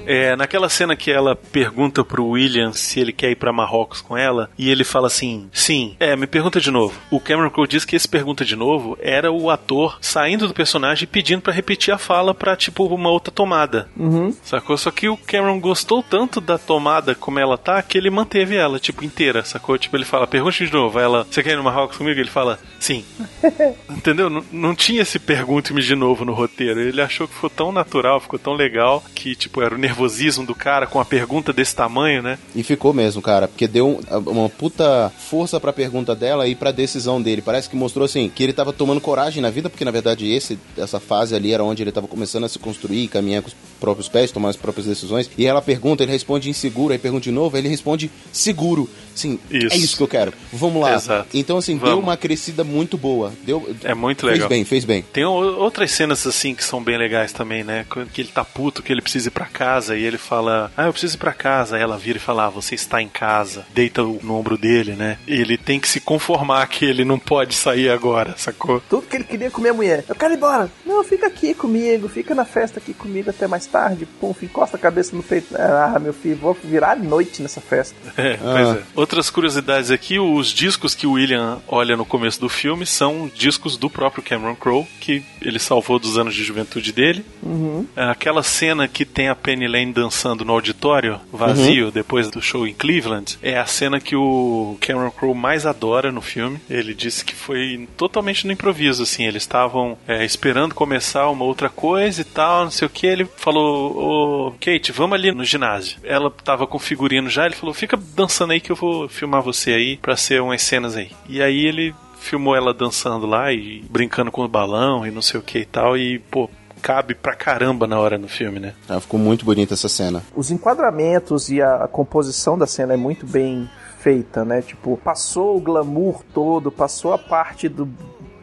[0.06, 4.18] É, naquela cena que ela pergunta pro William se ele quer ir pra Marrocos com
[4.18, 6.99] ela, e ele fala assim: sim, é, me pergunta de novo.
[7.10, 11.04] O Cameron Crowe diz que esse pergunta de novo era o ator saindo do personagem
[11.04, 13.89] e pedindo pra repetir a fala pra, tipo, uma outra tomada.
[13.95, 14.36] Uhum.
[14.43, 14.78] Sacou?
[14.78, 18.80] Só que o Cameron gostou tanto da tomada como ela tá que ele manteve ela,
[18.80, 19.78] tipo, inteira, sacou?
[19.78, 20.99] Tipo, ele fala, pergunte de novo.
[20.99, 22.20] Ela, você quer ir no Marrocos comigo?
[22.20, 23.06] Ele fala, sim.
[23.89, 24.30] Entendeu?
[24.30, 26.80] Não, não tinha esse pergunte-me de novo no roteiro.
[26.80, 30.56] Ele achou que ficou tão natural, ficou tão legal, que, tipo, era o nervosismo do
[30.56, 32.38] cara com a pergunta desse tamanho, né?
[32.56, 36.72] E ficou mesmo, cara, porque deu um- uma puta força pra pergunta dela e pra
[36.72, 37.41] decisão dele.
[37.41, 40.58] Parece que mostrou assim que ele tava tomando coragem na vida, porque na verdade esse
[40.78, 44.10] essa fase ali era onde ele tava começando a se construir, caminhar com os próprios
[44.10, 45.30] pés, tomar as próprias decisões.
[45.38, 48.89] E ela pergunta, ele responde inseguro, aí pergunta de novo, aí ele responde seguro.
[49.16, 49.74] Sim, Isso.
[49.76, 50.34] é isso que eu quero.
[50.52, 50.96] Vamos lá.
[50.96, 51.28] Exato.
[51.38, 52.04] Então assim, deu Vamos.
[52.04, 53.32] uma crescida muito boa.
[53.46, 54.50] Deu É muito Fez legal.
[54.50, 55.04] bem, fez bem.
[55.14, 57.86] Tem outras cenas assim que são bem legais também, né?
[58.12, 60.92] Que ele tá puto, que ele precisa ir pra casa e ele fala: Ah, eu
[60.92, 61.76] preciso ir pra casa.
[61.76, 63.66] Aí ela vira e fala: ah, Você está em casa.
[63.74, 65.18] Deita o- no ombro dele, né?
[65.28, 68.82] Ele tem que se conformar que ele não pode sair agora, sacou?
[68.90, 70.06] Tudo que ele queria comer a mulher.
[70.08, 70.70] Eu quero ir embora.
[70.86, 72.08] Não, fica aqui comigo.
[72.08, 74.06] Fica na festa aqui comigo até mais tarde.
[74.20, 75.56] Pum, encosta a cabeça no peito.
[75.58, 77.96] Ah, meu filho, vou virar noite nessa festa.
[78.16, 78.82] É, pois é.
[78.96, 83.76] Outras curiosidades aqui: os discos que o William olha no começo do filme são discos
[83.78, 87.26] do próprio Cameron Crowe, que ele salvou dos anos de juventude dele.
[87.42, 87.86] Uhum.
[87.96, 92.74] Aquela cena que tem a Penny Lane dançando no auditório vazio depois do show em
[92.74, 96.59] Cleveland é a cena que o Cameron Crowe mais adora no filme.
[96.69, 99.26] Ele disse que foi totalmente no improviso, assim.
[99.26, 103.07] Eles estavam é, esperando começar uma outra coisa e tal, não sei o que.
[103.07, 105.97] Ele falou: Ô Kate, vamos ali no ginásio.
[106.03, 107.45] Ela tava com o figurino já.
[107.45, 110.95] Ele falou: Fica dançando aí que eu vou filmar você aí pra ser umas cenas
[110.95, 111.09] aí.
[111.28, 115.39] E aí ele filmou ela dançando lá e brincando com o balão e não sei
[115.39, 115.97] o que e tal.
[115.97, 116.49] E, pô,
[116.84, 118.74] cabe pra caramba na hora no filme, né?
[118.90, 120.22] Ah, ficou muito bonita essa cena.
[120.36, 123.70] Os enquadramentos e a composição da cena é muito bem
[124.00, 124.62] feita, né?
[124.62, 127.86] Tipo, passou o glamour todo, passou a parte do,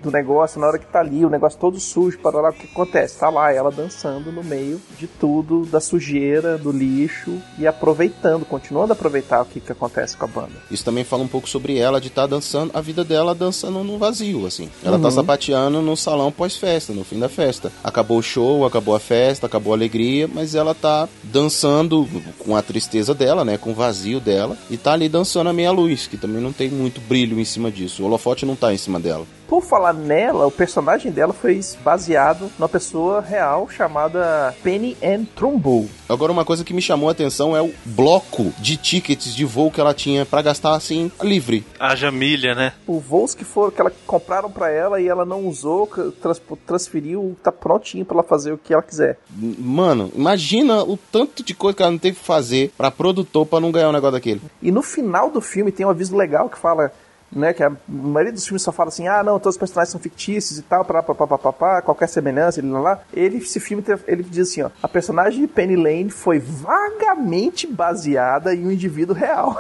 [0.03, 2.67] do negócio na hora que tá ali, o negócio todo sujo, para lá o que
[2.67, 3.19] acontece?
[3.19, 8.93] Tá lá ela dançando no meio de tudo, da sujeira, do lixo e aproveitando, continuando
[8.93, 10.53] a aproveitar o que, que acontece com a banda.
[10.71, 13.99] Isso também fala um pouco sobre ela de estar dançando, a vida dela dançando no
[13.99, 14.69] vazio, assim.
[14.85, 15.11] Ela tá Uhum.
[15.11, 17.71] sapateando no salão pós-festa, no fim da festa.
[17.83, 22.63] Acabou o show, acabou a festa, acabou a alegria, mas ela tá dançando com a
[22.63, 23.57] tristeza dela, né?
[23.59, 24.57] Com o vazio dela.
[24.71, 27.71] E tá ali dançando a meia luz, que também não tem muito brilho em cima
[27.71, 28.03] disso.
[28.03, 29.25] O holofote não tá em cima dela.
[29.51, 35.91] Por falar nela, o personagem dela foi baseado numa pessoa real chamada Penny Ann Trumbull.
[36.09, 39.69] Agora, uma coisa que me chamou a atenção é o bloco de tickets de voo
[39.69, 41.67] que ela tinha pra gastar assim, livre.
[41.81, 42.75] Haja milha, né?
[42.87, 45.89] Os voos que foram que ela compraram pra ela e ela não usou,
[46.23, 49.19] trans- transferiu, tá prontinho pra ela fazer o que ela quiser.
[49.37, 53.59] Mano, imagina o tanto de coisa que ela não teve que fazer pra produtor pra
[53.59, 54.41] não ganhar um negócio daquele.
[54.63, 56.93] E no final do filme tem um aviso legal que fala:
[57.33, 57.53] né?
[57.53, 60.59] Que a maioria dos filmes só fala assim, ah, não, todos os personagens são fictícios
[60.59, 63.01] e tal, pá, pá, pá, pá, pá, pá, qualquer semelhança, ele lá, lá.
[63.13, 68.55] Ele, esse filme, ele diz assim, ó, a personagem de Penny Lane foi vagamente baseada
[68.55, 69.57] em um indivíduo real.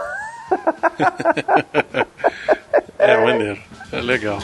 [3.00, 3.58] É maneiro.
[3.92, 4.38] É legal.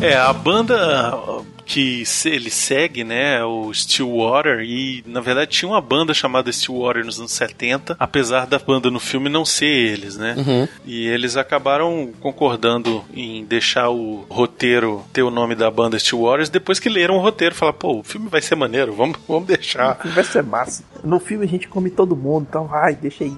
[0.00, 1.32] É, a banda
[1.66, 7.18] que ele segue, né, o Stillwater, e na verdade tinha uma banda chamada Stillwater nos
[7.18, 10.36] anos 70, apesar da banda no filme não ser eles, né?
[10.38, 10.68] Uhum.
[10.86, 16.78] E eles acabaram concordando em deixar o roteiro ter o nome da banda Stillwaters depois
[16.78, 17.54] que leram o roteiro.
[17.54, 19.98] Falaram, pô, o filme vai ser maneiro, vamos, vamos deixar.
[20.04, 20.84] Vai ser massa.
[21.02, 23.36] No filme a gente come todo mundo, então vai, deixa aí.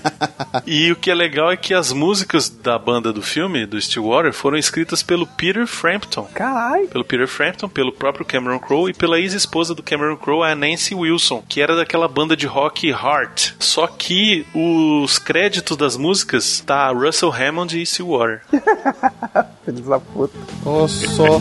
[0.66, 4.32] e o que é legal é que as músicas da banda do filme, do Stillwater,
[4.32, 6.28] foram escritas pelo Peter Frampton.
[6.34, 6.88] Caralho!
[6.88, 10.94] Pelo Peter Frampton, pelo próprio Cameron Crowe e pela ex-esposa do Cameron Crowe, a Nancy
[10.94, 13.54] Wilson, que era daquela banda de rock Heart.
[13.58, 18.42] Só que os créditos das músicas tá Russell Hammond e Stillwater.
[19.64, 20.36] Filhos da puta.
[20.64, 21.40] Ó só.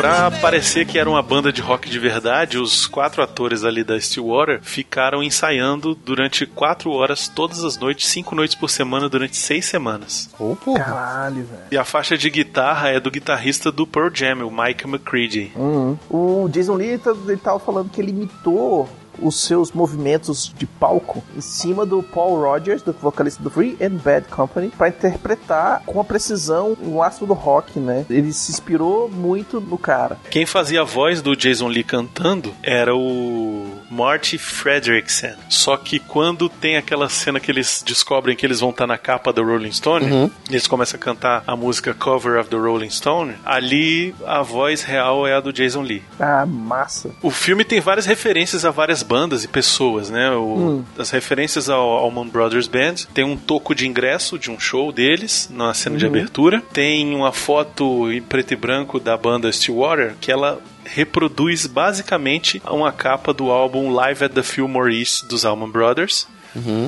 [0.00, 4.00] Pra parecer que era uma banda de rock de verdade, os quatro atores ali da
[4.00, 9.66] Stillwater ficaram ensaiando durante quatro horas todas as noites, cinco noites por semana, durante seis
[9.66, 10.30] semanas.
[10.38, 10.84] Ô, porra.
[10.84, 11.62] Caralho, velho.
[11.70, 15.52] E a faixa de guitarra é do guitarrista do Pearl Jam, o Mike McCready.
[15.54, 15.98] Uhum.
[16.08, 16.98] O Jason Lee
[17.28, 18.88] ele tava falando que ele imitou
[19.18, 23.96] os seus movimentos de palco em cima do Paul Rogers, do vocalista do Free and
[23.96, 28.06] Bad Company, para interpretar com a precisão o ácido do rock, né?
[28.08, 30.18] Ele se inspirou muito no cara.
[30.30, 35.34] Quem fazia a voz do Jason Lee cantando era o Marty Fredrickson.
[35.48, 39.32] Só que quando tem aquela cena que eles descobrem que eles vão estar na capa
[39.32, 40.30] do Rolling Stone, Uhum.
[40.48, 45.26] eles começam a cantar a música Cover of the Rolling Stone, ali a voz real
[45.26, 46.02] é a do Jason Lee.
[46.18, 47.10] Ah, massa.
[47.22, 50.30] O filme tem várias referências a várias bandas e pessoas, né?
[50.30, 52.94] O- As referências ao Allman Brothers Band.
[53.12, 56.62] Tem um toco de ingresso de um show deles na cena de abertura.
[56.72, 60.60] Tem uma foto em preto e branco da banda Stillwater que ela
[60.92, 66.26] reproduz basicamente uma capa do álbum Live at the Fillmore East dos Allman Brothers.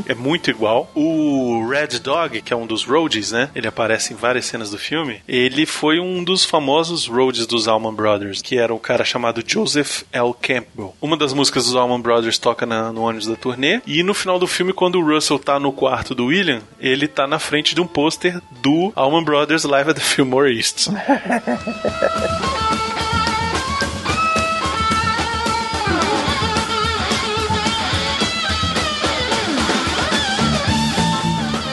[0.09, 0.91] É muito igual.
[0.93, 3.49] O Red Dog, que é um dos roadies, né?
[3.55, 5.23] Ele aparece em várias cenas do filme.
[5.29, 10.03] Ele foi um dos famosos roadies dos Allman Brothers, que era um cara chamado Joseph
[10.13, 10.35] L.
[10.43, 10.97] Campbell.
[11.01, 13.81] Uma das músicas dos Allman Brothers toca na- no ônibus da turnê.
[13.87, 17.29] E no final do filme, quando o Russell tá no quarto do William, ele tá
[17.29, 20.89] na frente de um pôster do Allman Brothers Live at the Fillmore East.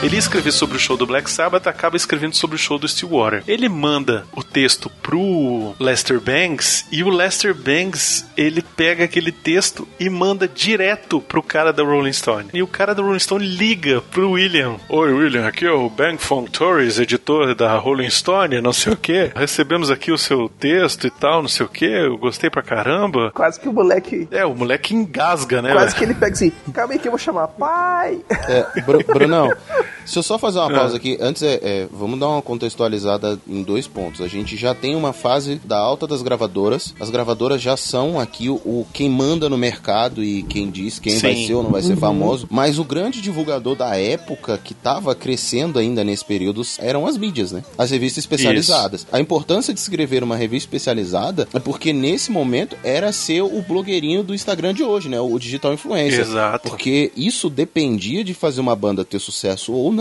[0.02, 2.88] Ele ia escrever sobre o show do Black Sabbath, acaba escrevendo sobre o show do
[2.88, 3.42] Stillwater.
[3.46, 9.86] Ele manda o texto pro Lester Bangs e o Lester Bangs ele pega aquele texto
[10.00, 12.48] e manda direto pro cara da Rolling Stone.
[12.54, 16.16] E o cara da Rolling Stone liga pro William: Oi, William, aqui é o Bang
[16.16, 19.30] Fong Torres, editor da Rolling Stone, não sei o que.
[19.36, 21.84] Recebemos aqui o seu texto e tal, não sei o que.
[21.84, 23.30] Eu gostei pra caramba.
[23.34, 24.26] Quase que o moleque.
[24.30, 25.72] É, o moleque engasga, né?
[25.74, 28.18] Quase que ele pega assim, calma aí que eu vou chamar pai.
[28.48, 29.50] É, Bru- Brunão,
[30.10, 33.62] se eu só fazer uma pausa aqui, antes é, é, vamos dar uma contextualizada em
[33.62, 34.20] dois pontos.
[34.20, 36.92] A gente já tem uma fase da alta das gravadoras.
[36.98, 41.16] As gravadoras já são aqui o, o quem manda no mercado e quem diz quem
[41.18, 41.46] vai Sim.
[41.46, 42.48] ser ou não vai ser famoso.
[42.50, 47.52] Mas o grande divulgador da época que estava crescendo ainda nesse período eram as mídias,
[47.52, 47.62] né?
[47.78, 49.06] As revistas especializadas.
[49.12, 54.24] A importância de escrever uma revista especializada é porque nesse momento era ser o blogueirinho
[54.24, 55.20] do Instagram de hoje, né?
[55.20, 56.20] O digital influencer.
[56.20, 56.68] Exato.
[56.68, 59.99] Porque isso dependia de fazer uma banda ter sucesso ou não,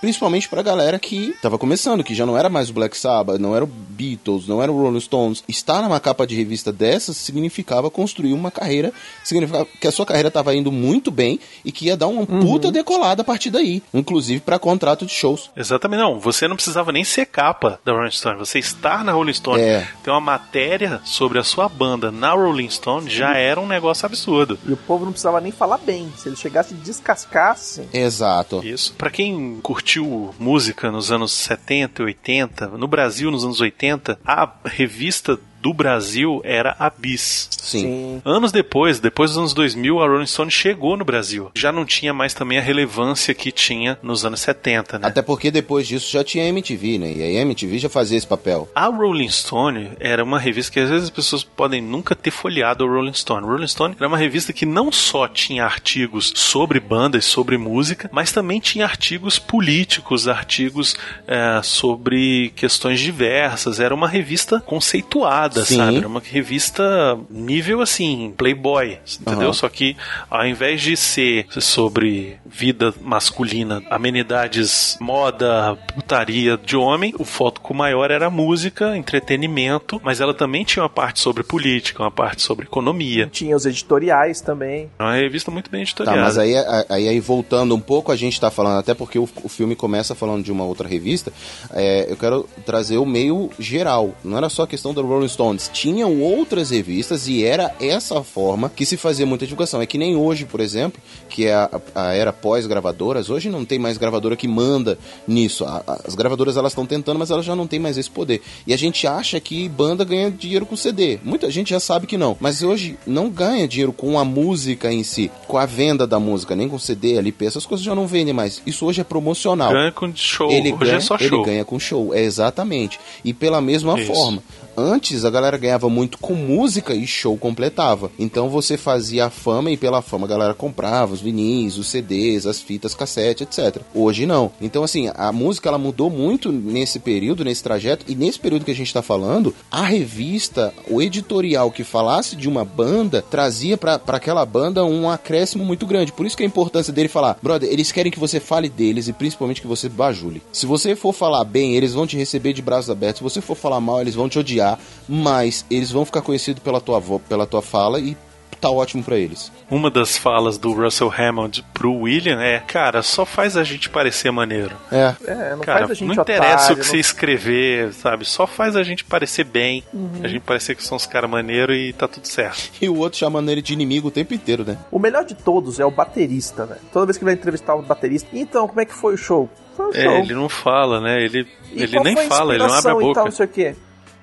[0.00, 3.54] principalmente pra galera que tava começando, que já não era mais o Black Sabbath, não
[3.54, 5.42] era o Beatles, não era o Rolling Stones.
[5.48, 8.92] Estar numa capa de revista dessas significava construir uma carreira,
[9.24, 12.70] significava que a sua carreira tava indo muito bem e que ia dar uma puta
[12.70, 15.50] decolada a partir daí, inclusive pra contrato de shows.
[15.56, 16.18] Exatamente, não.
[16.20, 18.38] Você não precisava nem ser capa da Rolling Stone.
[18.38, 19.86] Você estar na Rolling Stone, É.
[20.02, 24.58] ter uma matéria sobre a sua banda na Rolling Stone já era um negócio absurdo.
[24.66, 26.12] E o povo não precisava nem falar bem.
[26.16, 27.88] Se ele chegasse e descascasse.
[27.92, 28.60] Exato.
[28.64, 28.92] Isso.
[28.96, 29.29] Pra quem
[29.62, 35.74] curtiu música nos anos 70 e 80, no Brasil nos anos 80, a revista do
[35.74, 37.48] Brasil era a Bis.
[37.50, 38.20] Sim.
[38.24, 41.50] Anos depois, depois dos anos 2000, a Rolling Stone chegou no Brasil.
[41.54, 45.08] Já não tinha mais também a relevância que tinha nos anos 70, né?
[45.08, 47.12] Até porque depois disso já tinha MTV, né?
[47.12, 48.68] E a MTV já fazia esse papel.
[48.74, 52.84] A Rolling Stone era uma revista que às vezes as pessoas podem nunca ter folheado
[52.84, 53.46] a Rolling Stone.
[53.46, 58.32] Rolling Stone era uma revista que não só tinha artigos sobre bandas, sobre música, mas
[58.32, 60.96] também tinha artigos políticos, artigos
[61.26, 63.80] é, sobre questões diversas.
[63.80, 65.76] Era uma revista conceituada, Sim.
[65.76, 65.96] sabe?
[65.98, 69.44] Era uma revista nível assim, Playboy, entendeu?
[69.48, 69.52] Aham.
[69.52, 69.96] Só que
[70.30, 78.10] ao invés de ser sobre vida masculina, amenidades, moda, putaria de homem, o foco maior
[78.10, 83.28] era música, entretenimento, mas ela também tinha uma parte sobre política, uma parte sobre economia.
[83.30, 84.90] Tinha os editoriais também.
[84.98, 86.20] É uma revista muito bem Tá, editoriada.
[86.22, 86.54] mas aí,
[86.88, 90.14] aí, aí voltando um pouco, a gente tá falando, até porque o, o filme começa
[90.14, 91.32] falando de uma outra revista,
[91.72, 94.14] é, eu quero trazer o meio geral.
[94.22, 95.70] Não era só a questão do Rolling Stones.
[95.72, 99.80] Tinham outras revistas e era essa forma que se fazia muita divulgação.
[99.80, 103.78] É que nem hoje, por exemplo, que é a, a era pós-gravadoras, hoje não tem
[103.78, 105.64] mais gravadora que manda nisso.
[105.64, 108.42] A- a- as gravadoras elas estão tentando, mas elas já não têm mais esse poder.
[108.66, 111.18] E a gente acha que banda ganha dinheiro com CD.
[111.24, 112.36] Muita gente já sabe que não.
[112.38, 116.54] Mas hoje não ganha dinheiro com a música em si, com a venda da música,
[116.54, 118.60] nem com CD, LP, essas coisas já não vendem mais.
[118.66, 119.72] Isso hoje é promocional.
[119.72, 121.42] Ganha com show, Ele hoje ganha, é só ele show.
[121.44, 123.00] ganha com show, é exatamente.
[123.24, 124.12] E pela mesma Isso.
[124.12, 124.42] forma.
[124.76, 128.10] Antes a galera ganhava muito com música e show completava.
[128.18, 132.46] Então você fazia a fama e pela fama a galera comprava os vinis, os CDs,
[132.46, 133.82] as fitas cassete, etc.
[133.94, 134.52] Hoje não.
[134.60, 138.70] Então assim, a música ela mudou muito nesse período, nesse trajeto e nesse período que
[138.70, 144.00] a gente tá falando, a revista, o editorial que falasse de uma banda trazia pra
[144.06, 146.12] aquela banda um acréscimo muito grande.
[146.12, 149.12] Por isso que a importância dele falar, brother, eles querem que você fale deles e
[149.12, 150.42] principalmente que você bajule.
[150.52, 153.18] Se você for falar bem, eles vão te receber de braços abertos.
[153.18, 154.69] Se você for falar mal, eles vão te odiar,
[155.08, 158.16] mas eles vão ficar conhecidos pela tua pela tua fala e
[158.60, 159.50] tá ótimo pra eles.
[159.70, 164.30] Uma das falas do Russell Hammond pro William é: Cara, só faz a gente parecer
[164.30, 164.76] maneiro.
[164.92, 165.14] É.
[165.24, 168.26] É, não Cara, faz a gente não interessa otário, o que você escrever, sabe?
[168.26, 170.10] Só faz a gente parecer bem, Uhum.
[170.22, 172.70] a gente parecer que são os caras maneiros e tá tudo certo.
[172.82, 174.76] E o outro chamando ele de inimigo o tempo inteiro, né?
[174.90, 176.76] O melhor de todos é o baterista, né?
[176.92, 178.28] Toda vez que vai entrevistar o baterista.
[178.34, 179.48] Então, como é que foi o show?
[179.74, 180.02] Foi o show.
[180.02, 181.22] É, ele não fala, né?
[181.24, 183.14] Ele, E ele qual nem foi a fala, ele não abre a inspiração e boca.
[183.14, 183.74] tal, não sei o quê.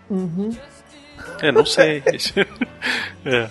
[0.09, 0.55] Uhum.
[1.41, 2.03] É, não sei.
[3.25, 3.49] é.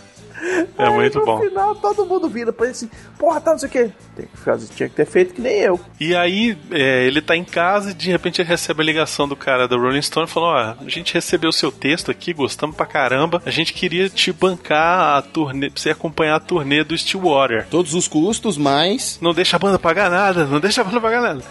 [0.79, 1.41] É Aí, muito no bom.
[1.41, 3.91] final, todo mundo vira pra ele assim, porra, tá, não sei o quê.
[4.15, 5.81] Tem que fazer, tinha que ter feito que nem eu.
[5.99, 9.35] E aí, é, ele tá em casa e de repente ele recebe a ligação do
[9.35, 12.77] cara da Rolling Stone e falou: Ó, a gente recebeu o seu texto aqui, gostamos
[12.77, 13.43] pra caramba.
[13.47, 17.67] A gente queria te bancar a turnê, pra você acompanhar a turnê do Stillwater.
[17.71, 19.19] Todos os custos, mas.
[19.23, 21.43] Não deixa a banda pagar nada, não deixa a banda pagar nada.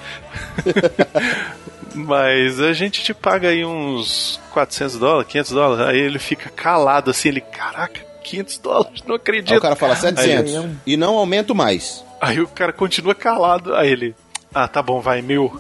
[1.96, 5.88] Mas a gente te paga aí uns 400 dólares, 500 dólares.
[5.88, 9.52] Aí ele fica calado assim, ele, caraca, 500 dólares, não acredito.
[9.52, 12.04] Aí o cara fala 700 Aí, e não aumento mais.
[12.20, 13.74] aí o cara continua calado.
[13.76, 14.16] Aí ele,
[14.54, 15.60] ah, tá bom, vai, mil.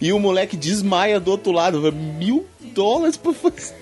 [0.00, 3.74] E o moleque desmaia do outro lado, mil dólares pra fazer.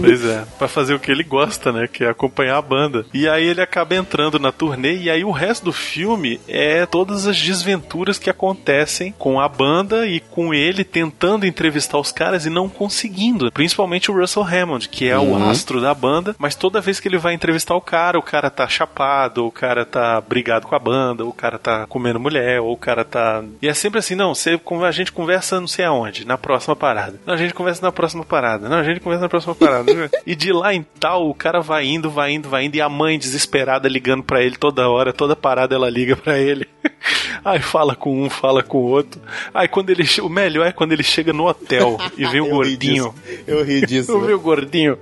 [0.00, 1.86] Pois é, pra fazer o que ele gosta, né?
[1.90, 3.04] Que é acompanhar a banda.
[3.14, 7.26] E aí ele acaba entrando na turnê, e aí o resto do filme é todas
[7.26, 12.50] as desventuras que acontecem com a banda e com ele tentando entrevistar os caras e
[12.50, 13.50] não conseguindo.
[13.52, 15.46] Principalmente o Russell Hammond, que é Uhum.
[15.46, 18.50] o astro da banda, mas toda vez que ele vai entrevistar o cara, o cara
[18.50, 22.18] tá chapado, ou o cara tá brigado com a banda, ou o cara tá comendo
[22.20, 23.42] mulher, ou o cara tá.
[23.62, 27.20] E é sempre assim, não, você, a gente conversa não sei aonde, na próxima parada.
[27.26, 28.68] Não, a gente conversa na próxima parada.
[28.68, 29.92] Não, a gente conversa na próxima parada.
[30.24, 32.88] e de lá em tal, o cara vai indo, vai indo, vai indo, e a
[32.88, 36.68] mãe desesperada ligando pra ele toda hora, toda parada ela liga pra ele.
[37.44, 39.20] Aí fala com um, fala com o outro.
[39.52, 40.04] Aí quando ele.
[40.22, 43.14] O melhor é quando ele chega no hotel e vê o ri gordinho.
[43.46, 44.12] Eu ri disso.
[44.12, 44.98] Eu vi o gordinho.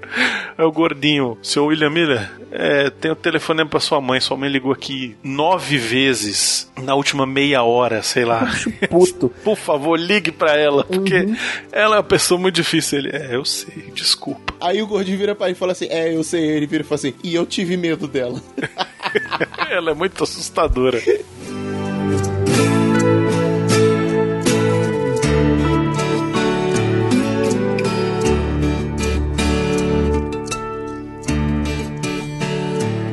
[0.59, 1.39] É o gordinho.
[1.43, 4.21] Seu William Miller, é, tem o telefone pra sua mãe.
[4.21, 8.51] Sua mãe ligou aqui nove vezes na última meia hora, sei lá.
[8.91, 9.29] Puto.
[9.45, 11.27] Por favor, ligue pra ela, porque
[11.71, 12.99] ela é uma pessoa muito difícil.
[12.99, 14.32] Ele, é, eu sei, desculpa.
[14.61, 16.45] Aí o gordinho vira pra ele e fala assim: É, eu sei.
[16.45, 18.41] Ele vira e fala assim: E eu tive medo dela.
[19.71, 21.01] ela é muito assustadora.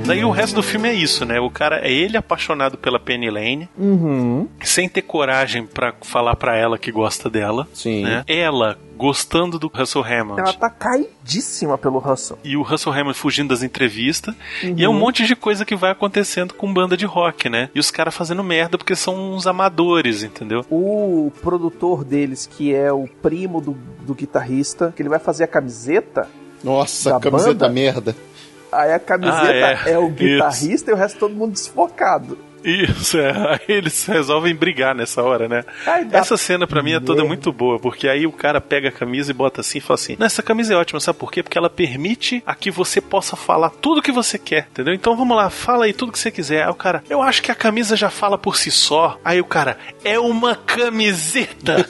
[0.10, 1.40] Daí o resto do filme é isso, né?
[1.40, 4.48] O cara é ele apaixonado pela Penny Lane, Uhum.
[4.64, 7.68] sem ter coragem pra falar pra ela que gosta dela.
[7.74, 8.04] Sim.
[8.04, 8.24] Né?
[8.28, 10.42] Ela gostando do Russell Hammond.
[10.42, 12.38] Ela tá caidíssima pelo Russell.
[12.44, 14.36] E o Russell Hammond fugindo das entrevistas.
[14.62, 17.70] E é um monte de coisa que vai acontecendo com banda de rock, né?
[17.74, 20.66] E os caras fazendo merda porque são uns amadores, entendeu?
[20.70, 23.72] O produtor deles, que é o primo do,
[24.06, 26.28] do guitarrista, que ele vai fazer a camiseta.
[26.62, 27.70] Nossa, Da camiseta banda?
[27.70, 28.16] merda.
[28.72, 29.92] Aí a camiseta Ah, é.
[29.94, 29.98] é.
[29.98, 30.16] o Isso.
[30.16, 32.38] guitarrista e o resto todo mundo desfocado.
[32.64, 33.32] Isso, é.
[33.54, 35.64] Aí eles resolvem brigar nessa hora, né?
[35.86, 38.92] Ai, Essa cena pra mim é toda muito boa, porque aí o cara pega a
[38.92, 41.42] camisa e bota assim e fala assim: "Não, essa camisa é ótima, sabe por quê?
[41.42, 44.94] Porque ela permite a que você possa falar tudo que você quer, entendeu?
[44.94, 46.64] Então vamos lá, fala aí tudo que você quiser.
[46.64, 49.18] Aí o cara, eu acho que a camisa já fala por si só.
[49.24, 51.88] Aí o cara, é uma camiseta.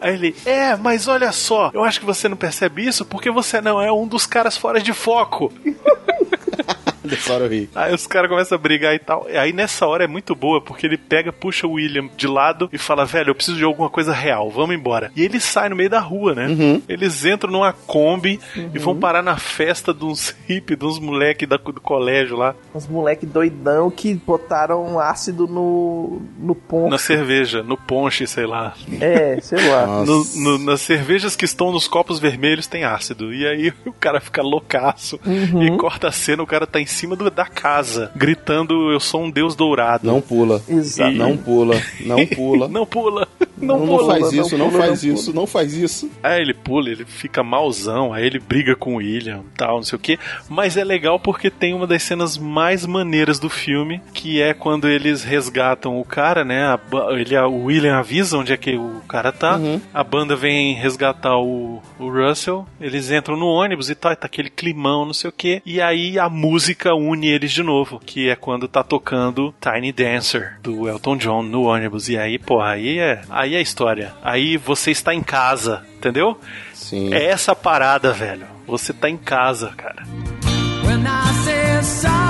[0.00, 3.60] Aí ele, é, mas olha só, eu acho que você não percebe isso porque você
[3.60, 5.52] não é um dos caras fora de foco.
[7.04, 7.68] Eu ri.
[7.74, 9.26] Aí os caras começam a brigar e tal.
[9.30, 12.68] E aí nessa hora é muito boa, porque ele pega, puxa o William de lado
[12.72, 15.10] e fala: velho, eu preciso de alguma coisa real, vamos embora.
[15.16, 16.48] E ele sai no meio da rua, né?
[16.88, 18.38] Eles entram numa Kombi
[18.74, 22.54] e vão parar na festa de uns hippies, de uns moleques da- do colégio lá,
[22.74, 26.90] Uns moleque doidão que botaram ácido no, no ponto.
[26.90, 28.74] na cerveja, no ponche, sei lá.
[29.00, 30.04] É, sei lá.
[30.04, 33.32] No- no- nas cervejas que estão nos copos vermelhos tem ácido.
[33.34, 37.16] E aí o cara fica loucaço e corta a cena, o cara tá em cima
[37.16, 40.06] do- da casa, gritando: Eu sou um deus dourado.
[40.06, 40.62] Não pula.
[40.68, 41.12] Exato.
[41.12, 41.80] Não pula.
[42.00, 42.68] Não pula.
[42.68, 43.26] Não pula.
[43.60, 44.14] Não, Não, não pula.
[44.14, 46.10] faz não isso, não, pula, faz não isso, não faz isso.
[46.22, 49.96] Aí ele pula, ele fica malzão, aí ele briga com o William tal, não sei
[49.96, 50.18] o que.
[50.48, 54.88] Mas é legal porque tem uma das cenas mais maneiras do filme, que é quando
[54.88, 56.64] eles resgatam o cara, né?
[56.66, 56.80] A
[57.12, 59.58] ele, o William avisa onde é que o cara tá.
[59.92, 62.66] A banda vem resgatar o, o Russell.
[62.80, 65.62] Eles entram no ônibus e tal, e tá aquele climão, não sei o que.
[65.66, 70.58] E aí a música une eles de novo, que é quando tá tocando Tiny Dancer
[70.62, 72.08] do Elton John no ônibus.
[72.08, 74.12] E aí, porra, aí é, aí é história.
[74.22, 76.38] Aí você está em casa, entendeu?
[76.72, 77.12] Sim.
[77.12, 78.46] É essa parada, velho.
[78.66, 80.04] Você tá em casa, cara.
[80.84, 82.29] When I say softly,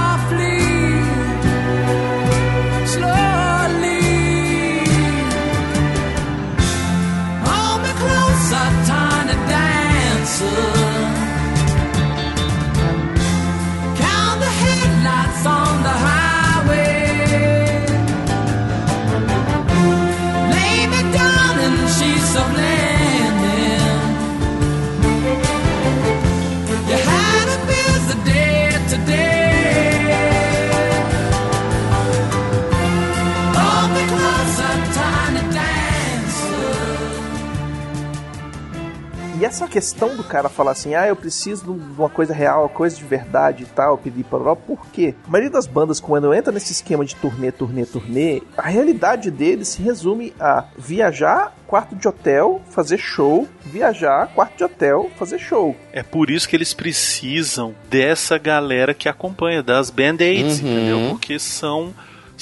[39.40, 42.94] E essa questão do cara falar assim, ah, eu preciso de uma coisa real, coisa
[42.94, 45.14] de verdade e tal, pedir para por quê?
[45.26, 49.68] A maioria das bandas, quando entra nesse esquema de turnê, turnê, turnê, a realidade deles
[49.68, 55.74] se resume a viajar, quarto de hotel, fazer show, viajar, quarto de hotel, fazer show.
[55.90, 60.68] É por isso que eles precisam dessa galera que acompanha, das band-aids, Uhum.
[60.70, 61.08] entendeu?
[61.12, 61.94] Porque são,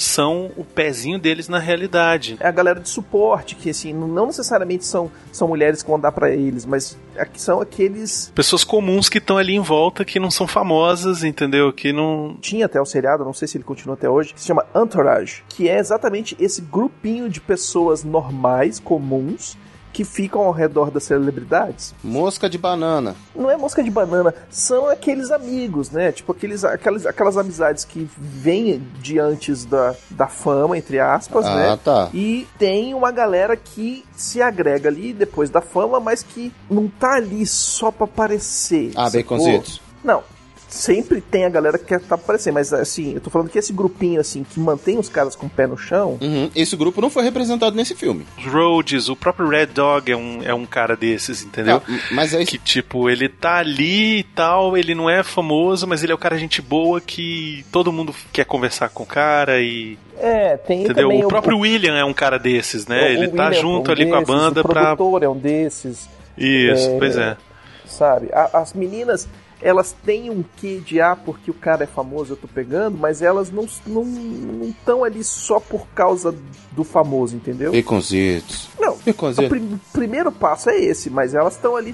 [0.03, 2.37] são o pezinho deles na realidade.
[2.39, 6.11] É a galera de suporte, que assim, não necessariamente são, são mulheres que vão dar
[6.11, 8.31] pra eles, mas aqui são aqueles.
[8.33, 11.73] Pessoas comuns que estão ali em volta, que não são famosas, entendeu?
[11.73, 12.37] Que não.
[12.39, 15.43] Tinha até o seriado, não sei se ele continua até hoje, que se chama Entourage,
[15.49, 19.57] que é exatamente esse grupinho de pessoas normais, comuns,
[19.91, 21.93] que ficam ao redor das celebridades.
[22.03, 23.15] Mosca de banana.
[23.35, 26.11] Não é mosca de banana, são aqueles amigos, né?
[26.11, 31.55] Tipo aqueles, aquelas, aquelas amizades que vêm de antes da, da fama, entre aspas, Ah,
[31.55, 31.79] né?
[31.83, 32.09] tá.
[32.13, 37.13] E tem uma galera que se agrega ali depois da fama, mas que não tá
[37.15, 38.91] ali só pra aparecer.
[38.95, 39.81] Ah, baconzitos.
[40.03, 40.23] Não.
[40.69, 43.73] Sempre tem a galera que quer tá aparecer, mas assim, eu tô falando que esse
[43.73, 46.49] grupinho assim que mantém os caras com o pé no chão, Uhum.
[46.55, 48.25] Esse grupo não foi representado nesse filme.
[48.45, 51.81] Rhodes, o próprio Red Dog é um, é um cara desses, entendeu?
[51.87, 56.03] Ah, mas é Que tipo, ele tá ali e tal, ele não é famoso, mas
[56.03, 59.97] ele é o cara gente boa que todo mundo quer conversar com o cara e.
[60.19, 61.07] é, tem Entendeu?
[61.09, 63.01] também O próprio William é um cara desses, né?
[63.01, 64.95] o ele tá William é junto um ali com a desses, banda o pra.
[64.95, 66.07] produtor é um desses.
[66.37, 67.37] Isso, É, pois é.
[67.87, 68.29] sabe?
[68.31, 69.27] A- as meninas,
[69.61, 73.21] elas têm um quê de ah, porque o cara é famoso, eu tô pegando, mas
[73.21, 76.33] elas não estão não, tão ali só por causa
[76.71, 77.71] do famoso, entendeu?
[77.73, 78.69] Baconzitos.
[78.79, 79.49] Não, o Baconzitos.
[79.49, 81.93] prim- primeiro passo é esse, mas elas estão ali.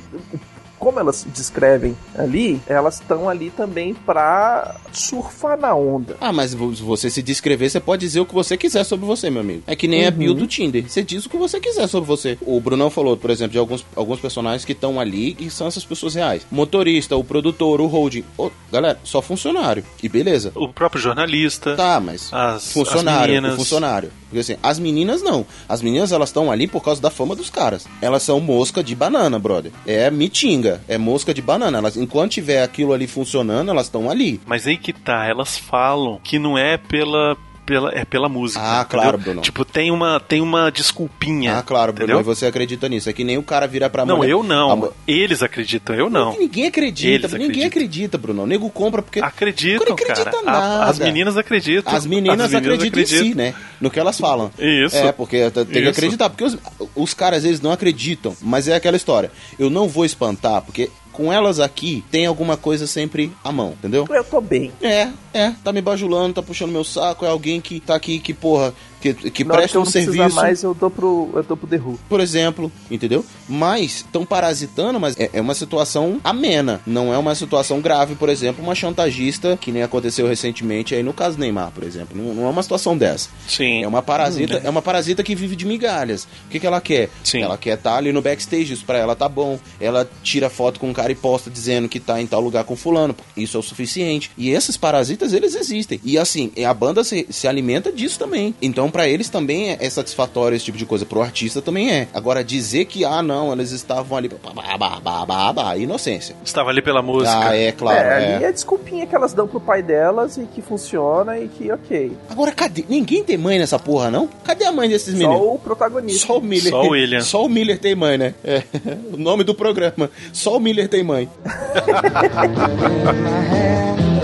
[0.80, 6.18] Como elas descrevem ali, elas estão ali também pra surfar na onda.
[6.20, 9.30] Ah, mas se você se descrever, você pode dizer o que você quiser sobre você,
[9.30, 9.64] meu amigo.
[9.68, 10.88] É que nem a bio do Tinder.
[10.88, 12.38] Você diz o que você quiser sobre você.
[12.42, 15.86] O Brunão falou, por exemplo, de alguns, alguns personagens que estão ali e são essas
[15.86, 16.46] pessoas reais.
[16.52, 18.24] Motorista, o produtor, o holding.
[18.38, 19.84] Ô, galera, só funcionário.
[20.02, 20.52] E beleza.
[20.56, 21.76] O próprio jornalista.
[21.76, 24.12] Tá, mas As, funcionário, as o funcionário.
[24.36, 25.46] Porque assim, as meninas não.
[25.70, 27.88] As meninas elas estão ali por causa da fama dos caras.
[28.02, 29.72] Elas são mosca de banana, brother.
[29.88, 31.78] É mitinga, é mosca de banana.
[31.78, 34.42] Elas, enquanto tiver aquilo ali funcionando, elas estão ali.
[34.46, 38.62] Mas aí que tá, elas falam que não é pela pela, é pela música.
[38.62, 39.02] Ah, entendeu?
[39.02, 39.42] claro, Bruno.
[39.42, 41.58] Tipo, tem uma, tem uma desculpinha.
[41.58, 42.22] Ah, claro, Bruno, entendeu?
[42.22, 43.10] e você acredita nisso.
[43.10, 44.32] É que nem o cara virar pra Não, mulher.
[44.32, 44.86] eu não.
[44.86, 46.38] A Eles acreditam, eu não.
[46.38, 47.68] Ninguém acredita, Eles ninguém acreditam.
[47.68, 48.44] acredita, Bruno.
[48.44, 49.20] O nego compra porque.
[49.20, 50.44] Acreditam, Não acredita cara.
[50.44, 50.86] Nada.
[50.86, 51.94] as meninas acreditam.
[51.94, 53.54] As meninas, acreditam, em si, né?
[53.82, 54.52] No que elas falam.
[54.60, 54.96] Isso.
[54.98, 55.90] É, porque tem que Isso.
[55.90, 56.30] acreditar.
[56.30, 56.58] Porque os,
[56.96, 58.36] os caras, eles não acreditam.
[58.42, 59.32] Mas é aquela história.
[59.58, 64.06] Eu não vou espantar, porque com elas aqui tem alguma coisa sempre à mão, entendeu?
[64.10, 64.72] Eu tô bem.
[64.82, 65.54] É, é.
[65.64, 67.26] Tá me bajulando, tá puxando meu saco.
[67.26, 68.74] É alguém que tá aqui, que porra,
[69.14, 70.36] que, que Na hora presta que eu não precisar serviço.
[70.36, 72.00] mais, eu dou pro, eu dou pro The Who.
[72.10, 73.26] por exemplo, entendeu?
[73.48, 78.30] Mas estão parasitando, mas é, é uma situação amena, não é uma situação grave, por
[78.30, 82.18] exemplo, uma chantagista, que nem aconteceu recentemente aí no caso Neymar, por exemplo.
[82.18, 83.30] Não, não é uma situação dessa.
[83.48, 83.84] Sim.
[83.84, 86.24] É uma parasita, Hum, é uma parasita que vive de migalhas.
[86.24, 87.10] O que, que ela quer?
[87.24, 87.42] Sim.
[87.42, 89.60] Ela quer estar ali no backstage, isso pra ela tá bom.
[89.80, 92.76] Ela tira foto com um cara e posta dizendo que tá em tal lugar com
[92.76, 93.16] fulano.
[93.36, 94.32] Isso é o suficiente.
[94.38, 96.00] E esses parasitas, eles existem.
[96.04, 98.54] E assim, a banda se, se alimenta disso também.
[98.62, 101.06] Então, pra eles também é, é satisfatório esse tipo de coisa.
[101.06, 102.08] Pro artista também é.
[102.14, 104.30] Agora, dizer que, ah, não, eles estavam ali.
[104.30, 106.34] Bah, bah, bah, bah, bah, inocência.
[106.46, 107.50] Estava ali pela música.
[107.50, 108.00] Ah, é claro.
[108.00, 108.36] é, é.
[108.36, 111.70] ali é a desculpinha que elas dão pro pai delas e que funciona e que
[111.70, 112.14] ok.
[112.30, 112.86] Agora, cadê?
[112.88, 114.30] Ninguém tem mãe nessa porra, não?
[114.46, 115.46] Cadê a mãe desses Só meninos?
[115.46, 116.28] o protagonista.
[116.28, 116.72] Só o Miller.
[116.72, 117.22] Só o William.
[117.22, 118.34] Só o Miller tem mãe, né?
[118.46, 118.64] É.
[119.12, 120.10] O nome do programa.
[120.32, 121.28] Só o Miller tem mãe.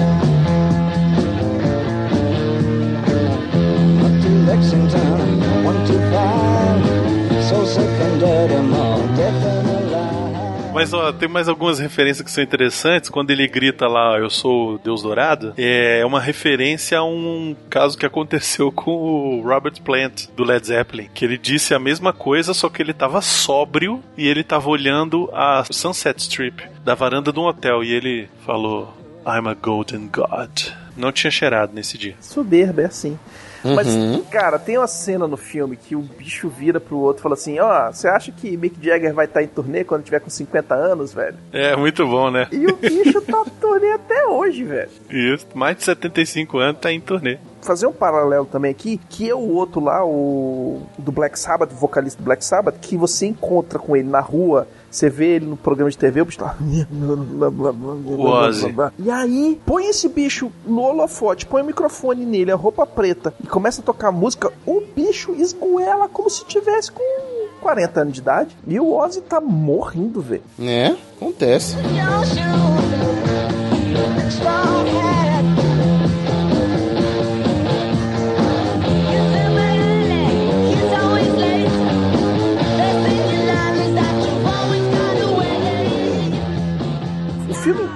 [10.73, 13.09] Mas ó, tem mais algumas referências que são interessantes.
[13.09, 17.97] Quando ele grita lá, eu sou o Deus Dourado, é uma referência a um caso
[17.97, 21.09] que aconteceu com o Robert Plant, do Led Zeppelin.
[21.13, 25.29] Que ele disse a mesma coisa, só que ele tava sóbrio e ele tava olhando
[25.33, 27.83] a Sunset Strip da varanda de um hotel.
[27.83, 28.93] E ele falou:
[29.25, 30.69] I'm a golden god.
[30.95, 32.15] Não tinha cheirado nesse dia.
[32.21, 33.17] Soberba, é assim.
[33.63, 34.23] Mas, Uhum.
[34.31, 37.59] cara, tem uma cena no filme que o bicho vira pro outro e fala assim:
[37.59, 41.13] Ó, você acha que Mick Jagger vai estar em turnê quando tiver com 50 anos,
[41.13, 41.37] velho?
[41.53, 42.47] É, muito bom, né?
[42.51, 44.89] E o bicho tá em turnê até hoje, velho.
[45.09, 47.37] Isso, mais de 75 anos tá em turnê.
[47.61, 51.75] Fazer um paralelo também aqui, que é o outro lá, o do Black Sabbath, o
[51.75, 55.55] vocalista do Black Sabbath, que você encontra com ele na rua, você vê ele no
[55.55, 56.55] programa de TV, o bicho tá.
[58.05, 58.75] O Ozzy.
[58.99, 63.47] E aí, põe esse bicho no holofote, põe o microfone nele, a roupa preta, e
[63.47, 67.01] começa a tocar música, o bicho esgoela como se tivesse com
[67.61, 68.57] 40 anos de idade.
[68.67, 70.43] E o Ozzy tá morrendo, velho.
[70.59, 71.75] É, acontece.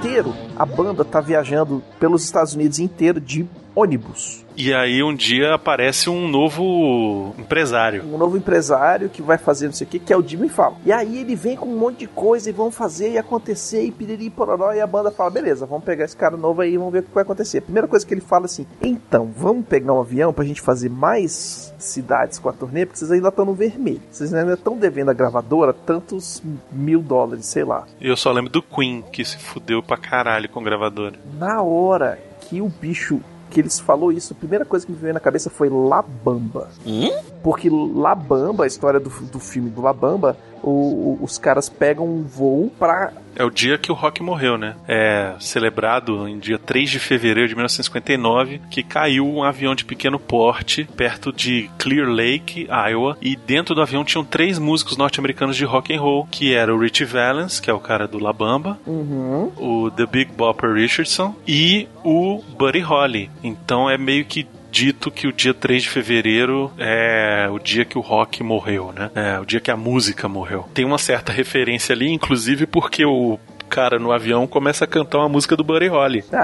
[0.05, 4.44] Inteiro, a banda tá viajando pelos Estados Unidos inteiro de ônibus.
[4.57, 8.03] E aí um dia aparece um novo empresário.
[8.03, 10.77] um novo empresário que vai fazer não sei o que, que é o Jimmy Fallon.
[10.85, 13.91] E aí ele vem com um monte de coisa e vão fazer e acontecer e
[13.91, 16.93] piriri pororó e a banda fala, beleza, vamos pegar esse cara novo aí e vamos
[16.93, 17.57] ver o que vai acontecer.
[17.57, 20.89] A primeira coisa que ele fala assim, então, vamos pegar um avião pra gente fazer
[20.89, 24.01] mais cidades com a turnê, porque vocês ainda estão no vermelho.
[24.09, 26.41] Vocês ainda estão devendo à gravadora tantos
[26.71, 27.85] mil dólares, sei lá.
[27.99, 31.15] Eu só lembro do Queen, que se fudeu pra caralho com gravadora.
[31.37, 33.21] Na hora que o bicho
[33.55, 36.67] que eles falou isso, a primeira coisa que me veio na cabeça foi La Bamba.
[36.85, 37.09] Hum?
[37.41, 40.35] Porque La Bamba, a história do, do filme do La Bamba,
[40.69, 43.11] o- os caras pegam um voo pra.
[43.37, 44.75] É o dia que o rock morreu, né?
[44.87, 50.17] É celebrado em dia 3 de fevereiro de 1959, que caiu um avião de pequeno
[50.17, 55.65] porte perto de Clear Lake, Iowa, e dentro do avião tinham três músicos norte-americanos de
[55.65, 58.79] rock and roll, que era o Richie Valens, que é o cara do La Bamba,
[58.87, 59.51] Uhum.
[59.57, 63.29] o The Big Bopper Richardson e o Buddy Holly.
[63.43, 67.97] Então é meio que dito que o dia 3 de fevereiro é o dia que
[67.97, 69.09] o rock morreu, né?
[69.15, 70.67] É o dia que a música morreu.
[70.73, 75.29] Tem uma certa referência ali, inclusive porque o cara no avião começa a cantar uma
[75.29, 76.25] música do Buddy Holly.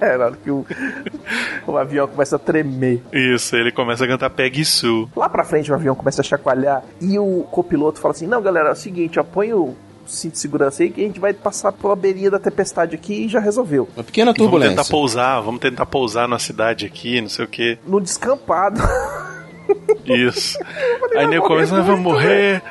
[0.00, 0.66] É, na hora que o,
[1.66, 3.02] o avião começa a tremer.
[3.12, 5.08] Isso, ele começa a cantar Peggy Sue.
[5.16, 8.70] Lá pra frente o avião começa a chacoalhar e o copiloto fala assim: Não, galera,
[8.70, 9.74] é o seguinte, ó, põe o
[10.06, 13.28] cinto de segurança aí que a gente vai passar pela beirinha da tempestade aqui e
[13.28, 13.88] já resolveu.
[13.96, 14.76] Uma pequena Vamos turbulência.
[14.76, 17.78] tentar pousar, vamos tentar pousar na cidade aqui, não sei o que.
[17.86, 18.80] No descampado.
[20.04, 20.58] Isso.
[21.16, 22.62] Aí vai morrer começa, nós vamos muito, morrer,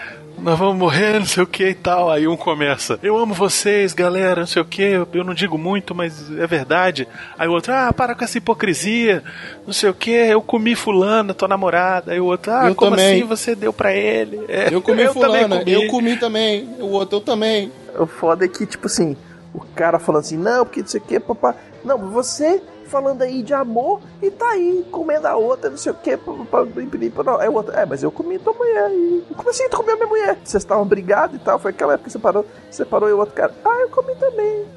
[0.43, 2.11] nós vamos morrer, não sei o que e tal.
[2.11, 5.95] Aí um começa, eu amo vocês, galera, não sei o que, eu não digo muito,
[5.95, 7.07] mas é verdade.
[7.37, 9.23] Aí o outro, ah, para com essa hipocrisia,
[9.65, 12.11] não sei o que, eu comi fulana, tua namorada.
[12.11, 13.15] Aí o outro, ah, Eu como também.
[13.17, 14.41] assim você deu pra ele?
[14.47, 15.71] É, Eu comi também fulana, comi.
[15.71, 16.69] eu comi também.
[16.79, 17.71] O outro eu também.
[17.97, 19.15] O foda é que, tipo assim,
[19.53, 21.55] o cara falando assim, não, porque não sei o que, papá.
[21.85, 22.61] Não, você
[22.93, 26.11] falando aí de amor e tá aí comendo a outra, não sei o que.
[26.11, 29.25] É, o outro, é, mas eu comi tua mulher aí.
[29.35, 30.37] Como assim tu comeu minha mulher?
[30.43, 33.51] Vocês estavam brigados e tal, foi aquela época que separou, separou e o outro cara.
[33.65, 34.67] Ah, eu comi também.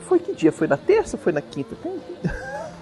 [0.00, 0.50] Foi que dia?
[0.50, 1.76] Foi na terça foi na quinta?
[1.80, 1.92] Tem...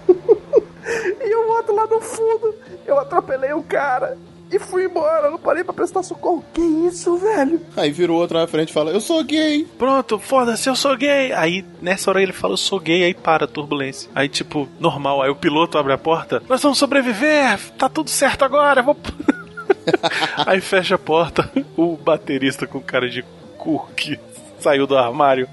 [1.21, 2.55] e o outro lá no fundo,
[2.87, 4.17] eu atropelei o cara.
[4.51, 6.43] E fui embora, eu não parei pra prestar socorro.
[6.53, 7.61] Que isso, velho?
[7.77, 9.67] Aí vira o outro na frente e fala, eu sou gay.
[9.77, 11.31] Pronto, foda-se, eu sou gay.
[11.33, 14.09] Aí, nessa hora ele fala, eu sou gay, aí para a turbulência.
[14.15, 18.43] Aí, tipo, normal, aí o piloto abre a porta, nós vamos sobreviver, tá tudo certo
[18.43, 18.97] agora, vou...
[20.47, 23.23] aí fecha a porta, o baterista com cara de
[23.57, 24.19] cu que
[24.59, 25.47] saiu do armário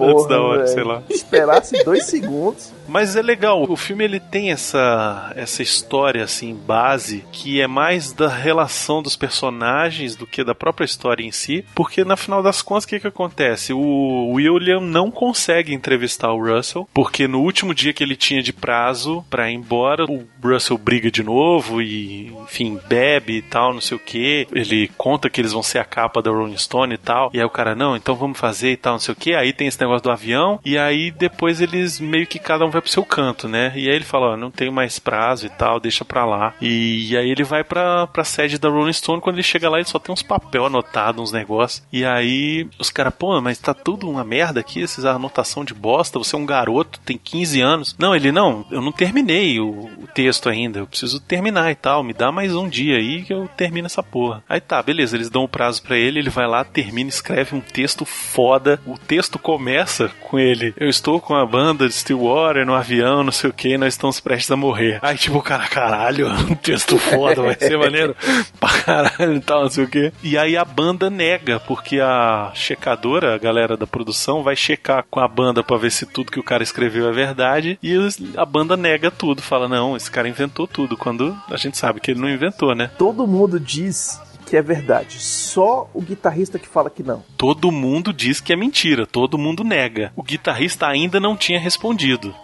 [0.00, 0.72] antes da hora, velho.
[0.72, 1.02] sei lá.
[1.08, 2.72] Esperasse dois segundos.
[2.88, 8.12] Mas é legal, o filme ele tem essa essa história assim base que é mais
[8.12, 12.62] da relação dos personagens do que da própria história em si, porque na final das
[12.62, 13.72] contas o que que acontece?
[13.72, 18.52] O William não consegue entrevistar o Russell, porque no último dia que ele tinha de
[18.52, 23.80] prazo pra ir embora, o Russell briga de novo e, enfim, bebe e tal, não
[23.80, 24.46] sei o que.
[24.52, 27.30] Ele conta que eles vão ser a capa da Rolling Stone e tal.
[27.32, 29.34] E aí o cara, não, então vamos fazer e tal, não sei o que.
[29.34, 30.60] Aí tem esse negócio do avião.
[30.64, 33.72] E aí depois eles meio que cada um vai pro seu canto, né?
[33.74, 36.54] E aí ele fala, ó, não tenho mais prazo e tal, deixa pra lá.
[36.60, 39.20] E, e aí ele vai pra, pra sede da Rolling Stone.
[39.20, 41.82] Quando ele chega lá, ele só tem uns papel anotado, uns negócios.
[41.92, 46.18] E aí os caras, pô, mas tá tudo uma merda aqui, essas anotação de bosta.
[46.18, 47.96] Você é um garoto, tem 15 anos.
[47.98, 50.80] Não, ele, não, eu não terminei o, o texto ainda.
[50.80, 52.02] Eu preciso terminar e tal.
[52.02, 54.42] Me dá mais um dia aí que eu termino essa porra.
[54.48, 57.60] Aí tá, beleza, eles dão o prazo pra ele, ele vai lá, termina, escreve um
[57.60, 58.80] texto foda.
[58.86, 60.74] O texto começa com ele.
[60.76, 64.20] Eu estou com a banda de Stillwater no avião, não sei o que, nós estamos
[64.20, 64.98] prestes a morrer.
[65.00, 68.14] Aí tipo, cara, caralho, um texto foda, vai ser maneiro
[68.60, 70.12] pra caralho e tal, não sei o que.
[70.22, 75.20] E aí a banda nega, porque a checadora, a galera da produção, vai checar com
[75.20, 77.78] a banda pra ver se tudo que o cara escreveu é verdade.
[77.82, 77.96] E
[78.36, 82.10] a banda nega tudo, fala, não, esse cara inventou tudo, quando a gente sabe que
[82.10, 82.90] ele não inventou, né?
[82.98, 85.18] Todo mundo diz que é verdade.
[85.20, 87.22] Só o guitarrista que fala que não.
[87.36, 90.12] Todo mundo diz que é mentira, todo mundo nega.
[90.16, 92.34] O guitarrista ainda não tinha respondido.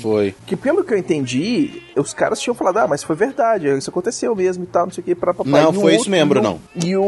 [0.00, 0.34] Foi.
[0.46, 4.34] Que pelo que eu entendi, os caras tinham falado, ah, mas foi verdade, isso aconteceu
[4.34, 5.50] mesmo e tal, não sei o que, pra papai.
[5.62, 6.60] Não, E o foi isso outro- mesmo, e o- não.
[6.84, 7.02] E o,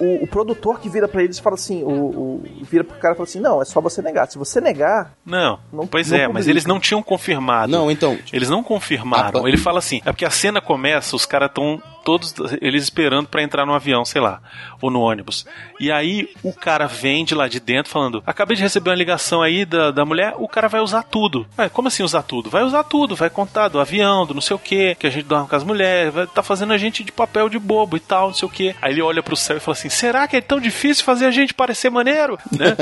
[0.00, 3.16] o, o produtor que vira pra eles fala assim, o, o- vira pro cara e
[3.16, 4.26] fala assim, não, é só você negar.
[4.30, 6.50] Se você negar, Não, Não- pois não é, mas publica.
[6.50, 7.70] eles não tinham confirmado.
[7.72, 9.28] Não, então, Eles não confirmaram.
[9.40, 9.48] Ah, tá.
[9.48, 12.32] Ele fala assim: é porque a cena começa, os caras estão todos
[12.62, 14.40] eles esperando pra entrar no avião, sei lá,
[14.80, 15.46] ou no ônibus.
[15.80, 19.42] E aí o cara vem de lá de dentro falando: acabei de receber uma ligação
[19.42, 21.46] aí da, da mulher, o cara vai usar tudo.
[21.72, 22.50] Como assim usar tudo?
[22.50, 25.26] Vai usar tudo, vai contar do avião, do não sei o que, que a gente
[25.26, 28.28] dorme com as mulheres, vai tá fazendo a gente de papel de bobo e tal,
[28.28, 28.74] não sei o que.
[28.80, 31.30] Aí ele olha pro céu e fala assim: será que é tão difícil fazer a
[31.30, 32.38] gente parecer maneiro?
[32.56, 32.74] Né?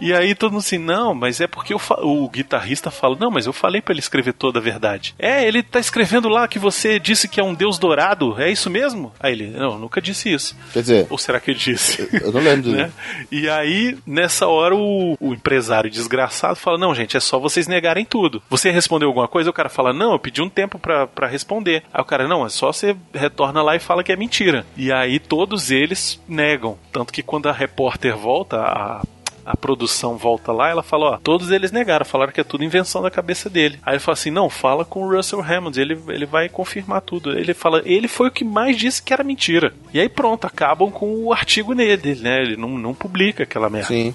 [0.00, 3.46] E, e aí todo mundo assim, não, mas é porque o, guitarrista fala, não, mas
[3.46, 5.14] eu falei pra ele escrever toda a verdade.
[5.18, 8.70] É, ele tá escrevendo lá que você disse que é um deus dourado, é isso
[8.70, 9.12] mesmo?
[9.20, 10.56] Aí ele, não, nunca disse isso.
[10.72, 12.08] Quer dizer, Ou será que ele disse?
[12.22, 12.70] eu não lembro.
[12.72, 12.90] né?
[13.30, 18.04] E aí, nessa hora, o, o empresário desgraçado fala: Não, gente, é só vocês negarem
[18.04, 18.42] tudo.
[18.48, 19.50] Você respondeu alguma coisa?
[19.50, 21.82] O cara fala: Não, eu pedi um tempo pra, pra responder.
[21.92, 24.64] Aí o cara: Não, é só você retorna lá e fala que é mentira.
[24.76, 26.78] E aí todos eles negam.
[26.92, 29.02] Tanto que quando a repórter volta, a.
[29.48, 33.00] A produção volta lá, ela fala, ó, todos eles negaram, falaram que é tudo invenção
[33.00, 33.78] da cabeça dele.
[33.82, 37.32] Aí ele fala assim, não, fala com o Russell Hammond, ele, ele vai confirmar tudo.
[37.38, 39.72] Ele fala, ele foi o que mais disse que era mentira.
[39.92, 42.42] E aí pronto, acabam com o artigo nele, né?
[42.42, 43.88] Ele não, não publica aquela merda.
[43.88, 44.12] Sim.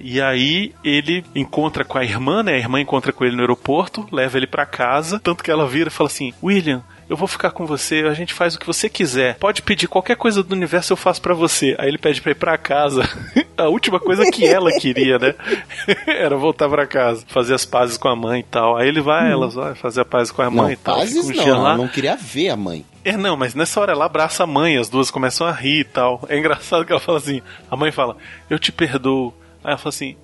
[0.00, 2.54] E aí ele encontra com a irmã, né?
[2.54, 5.88] A irmã encontra com ele no aeroporto, leva ele pra casa, tanto que ela vira
[5.88, 8.88] e fala assim: "William, eu vou ficar com você, a gente faz o que você
[8.88, 9.36] quiser.
[9.36, 11.74] Pode pedir qualquer coisa do universo eu faço pra você".
[11.78, 13.02] Aí ele pede pra ir pra casa.
[13.56, 15.34] a última coisa que ela queria, né?
[16.06, 18.76] Era voltar pra casa, fazer as pazes com a mãe e tal.
[18.76, 20.96] Aí ele vai, ela vai fazer as pazes com a mãe Não, e tal.
[20.98, 21.76] pazes um não, ela lá.
[21.76, 22.84] não queria ver a mãe.
[23.04, 25.84] É, não, mas nessa hora ela abraça a mãe, as duas começam a rir e
[25.84, 26.24] tal.
[26.28, 28.16] É engraçado que ela fala assim: a mãe fala,
[28.48, 29.34] eu te perdoo.
[29.62, 30.16] Aí ela fala assim,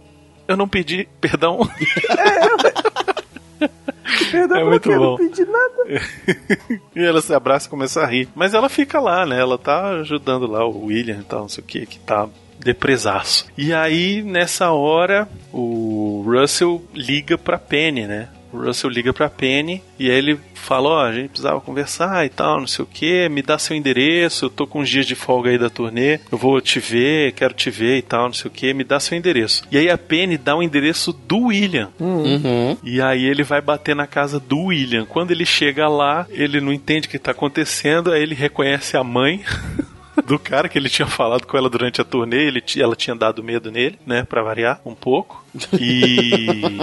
[0.48, 1.60] eu não pedi perdão.
[4.30, 4.94] perdão É muito bom.
[4.98, 6.02] não pedi nada.
[6.96, 8.28] e ela se abraça e começa a rir.
[8.34, 9.40] Mas ela fica lá, né?
[9.40, 13.46] Ela tá ajudando lá o William e tal, não sei o que, que tá depresaço.
[13.56, 18.28] E aí, nessa hora, o Russell liga pra Penny, né?
[18.52, 22.28] O Russell liga pra Penny e aí ele fala, ó, a gente precisava conversar e
[22.28, 25.14] tal, não sei o que, me dá seu endereço, eu tô com uns dias de
[25.14, 28.50] folga aí da turnê, eu vou te ver, quero te ver e tal, não sei
[28.50, 29.64] o que, me dá seu endereço.
[29.70, 31.90] E aí a Penny dá o endereço do William.
[31.98, 32.76] Uhum.
[32.82, 35.04] E aí ele vai bater na casa do William.
[35.06, 39.04] Quando ele chega lá, ele não entende o que tá acontecendo, aí ele reconhece a
[39.04, 39.42] mãe
[40.26, 43.42] do cara que ele tinha falado com ela durante a turnê, ele, ela tinha dado
[43.42, 45.44] medo nele, né, pra variar um pouco.
[45.78, 46.78] E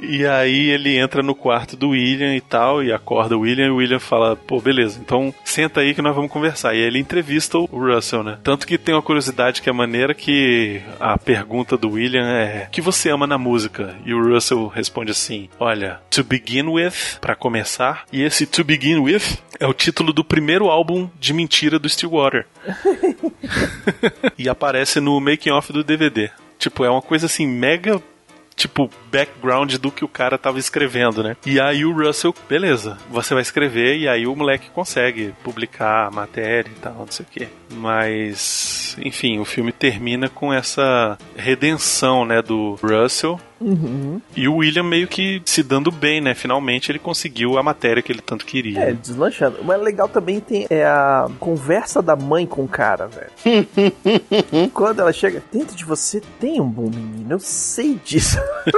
[0.00, 3.70] e aí ele entra no quarto do William e tal, e acorda o William, e
[3.70, 6.74] o William fala, pô, beleza, então senta aí que nós vamos conversar.
[6.74, 8.38] E aí ele entrevista o Russell, né?
[8.42, 12.70] Tanto que tem uma curiosidade que é maneira que a pergunta do William é: "O
[12.70, 17.34] que você ama na música?" E o Russell responde assim: "Olha, To Begin With, pra
[17.34, 21.88] começar, e esse To Begin With é o título do primeiro álbum de mentira do
[21.88, 22.46] Stillwater."
[24.38, 26.30] e aparece no making off do DVD.
[26.60, 28.00] Tipo, é uma coisa assim mega
[28.54, 31.34] tipo, background do que o cara tava escrevendo, né?
[31.46, 36.10] E aí o Russell, beleza, você vai escrever e aí o moleque consegue publicar a
[36.10, 37.48] matéria e tal, não sei o quê.
[37.72, 43.40] Mas, enfim, o filme termina com essa redenção, né, do Russell.
[44.36, 46.34] E o William meio que se dando bem, né?
[46.34, 48.80] Finalmente ele conseguiu a matéria que ele tanto queria.
[48.80, 49.58] É, deslanchando.
[49.62, 53.30] Mas legal também tem é a conversa da mãe com o cara, velho.
[54.72, 58.38] Quando ela chega, dentro de você tem um bom menino, eu sei disso.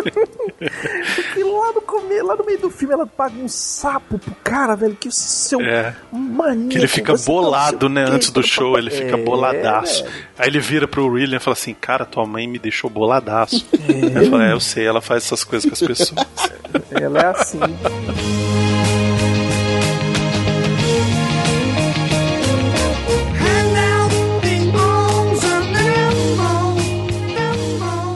[0.56, 4.74] Porque lá no começo, lá no meio do filme, ela paga um sapo pro cara,
[4.74, 5.94] velho, que o seu É.
[6.12, 6.68] maníaco.
[6.70, 8.04] Que ele fica bolado, né?
[8.08, 10.04] Antes do show, ele fica É, boladaço.
[10.04, 10.14] velho.
[10.38, 13.66] Aí ele vira pro William e fala assim: Cara, tua mãe me deixou boladaço.
[13.88, 16.26] Ele fala: É, eu sei, ela faz essas coisas com as pessoas.
[16.90, 17.58] Ela é assim.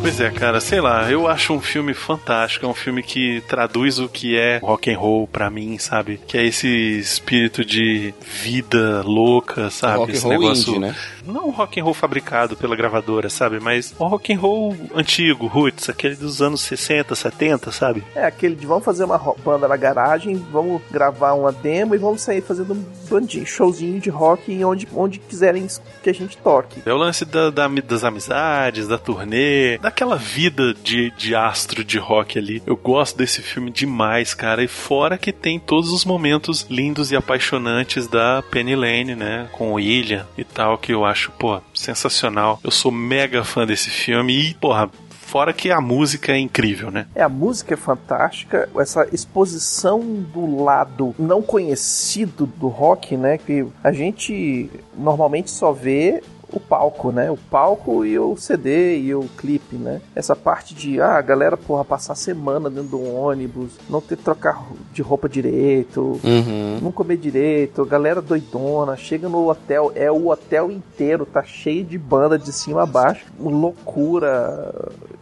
[0.07, 3.99] Pois é, cara, sei lá, eu acho um filme fantástico, é um filme que traduz
[3.99, 6.21] o que é rock and roll pra mim, sabe?
[6.29, 9.97] Que é esse espírito de vida louca, sabe?
[9.99, 10.95] Rock esse negócio indie, né?
[11.27, 13.59] não um rock and roll fabricado pela gravadora, sabe?
[13.59, 18.05] Mas um rock and roll antigo, roots, aquele dos anos 60, 70, sabe?
[18.15, 22.21] É aquele de vamos fazer uma banda na garagem, vamos gravar uma demo e vamos
[22.23, 25.67] sair fazendo um bandinho, showzinho de rock em onde, onde quiserem
[26.01, 26.81] que a gente toque.
[26.87, 31.99] É o lance da, da- das amizades, da turnê, daquela vida de, de astro de
[31.99, 32.63] rock ali.
[32.67, 34.63] Eu gosto desse filme demais, cara.
[34.63, 39.49] E fora que tem todos os momentos lindos e apaixonantes da Penny Lane, né?
[39.53, 42.61] Com o e tal, que eu acho, pô, sensacional.
[42.63, 44.91] Eu sou mega fã desse filme e, porra.
[45.09, 47.07] Fora que a música é incrível, né?
[47.15, 53.37] É, a música é fantástica, essa exposição do lado não conhecido do rock, né?
[53.39, 56.23] Que a gente normalmente só vê
[56.57, 57.31] o palco, né?
[57.31, 60.01] O palco e o CD e o clipe, né?
[60.15, 64.23] Essa parte de, ah, a galera, porra, passar semana dentro do ônibus, não ter que
[64.23, 66.79] trocar de roupa direito, Uhum.
[66.83, 71.85] não comer direito, a galera doidona, chega no hotel, é o hotel inteiro, tá cheio
[71.85, 74.75] de banda de cima a baixo, loucura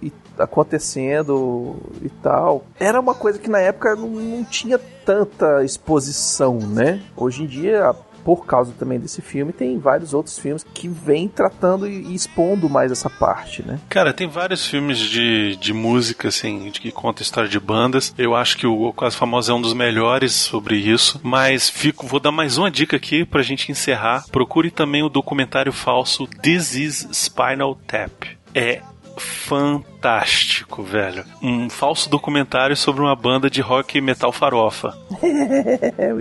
[0.02, 2.64] e acontecendo e tal.
[2.78, 7.00] Era uma coisa que na época não, não tinha tanta exposição, né?
[7.16, 7.94] Hoje em dia,
[8.24, 12.90] por causa também desse filme, tem vários outros filmes que vêm tratando e expondo mais
[12.90, 13.78] essa parte, né?
[13.88, 18.14] Cara, tem vários filmes de, de música, assim, que conta história de bandas.
[18.16, 21.20] Eu acho que o, o Quase Famoso é um dos melhores sobre isso.
[21.22, 24.24] Mas fico, vou dar mais uma dica aqui pra gente encerrar.
[24.30, 28.24] Procure também o documentário falso This is Spinal Tap.
[28.54, 28.80] É
[29.16, 31.24] fantástico, velho.
[31.42, 34.96] Um falso documentário sobre uma banda de rock e metal farofa.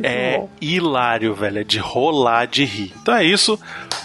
[0.03, 0.49] É, É bom.
[0.61, 1.59] hilário, velho.
[1.59, 2.93] É de rolar de rir.
[3.01, 3.59] Então é isso.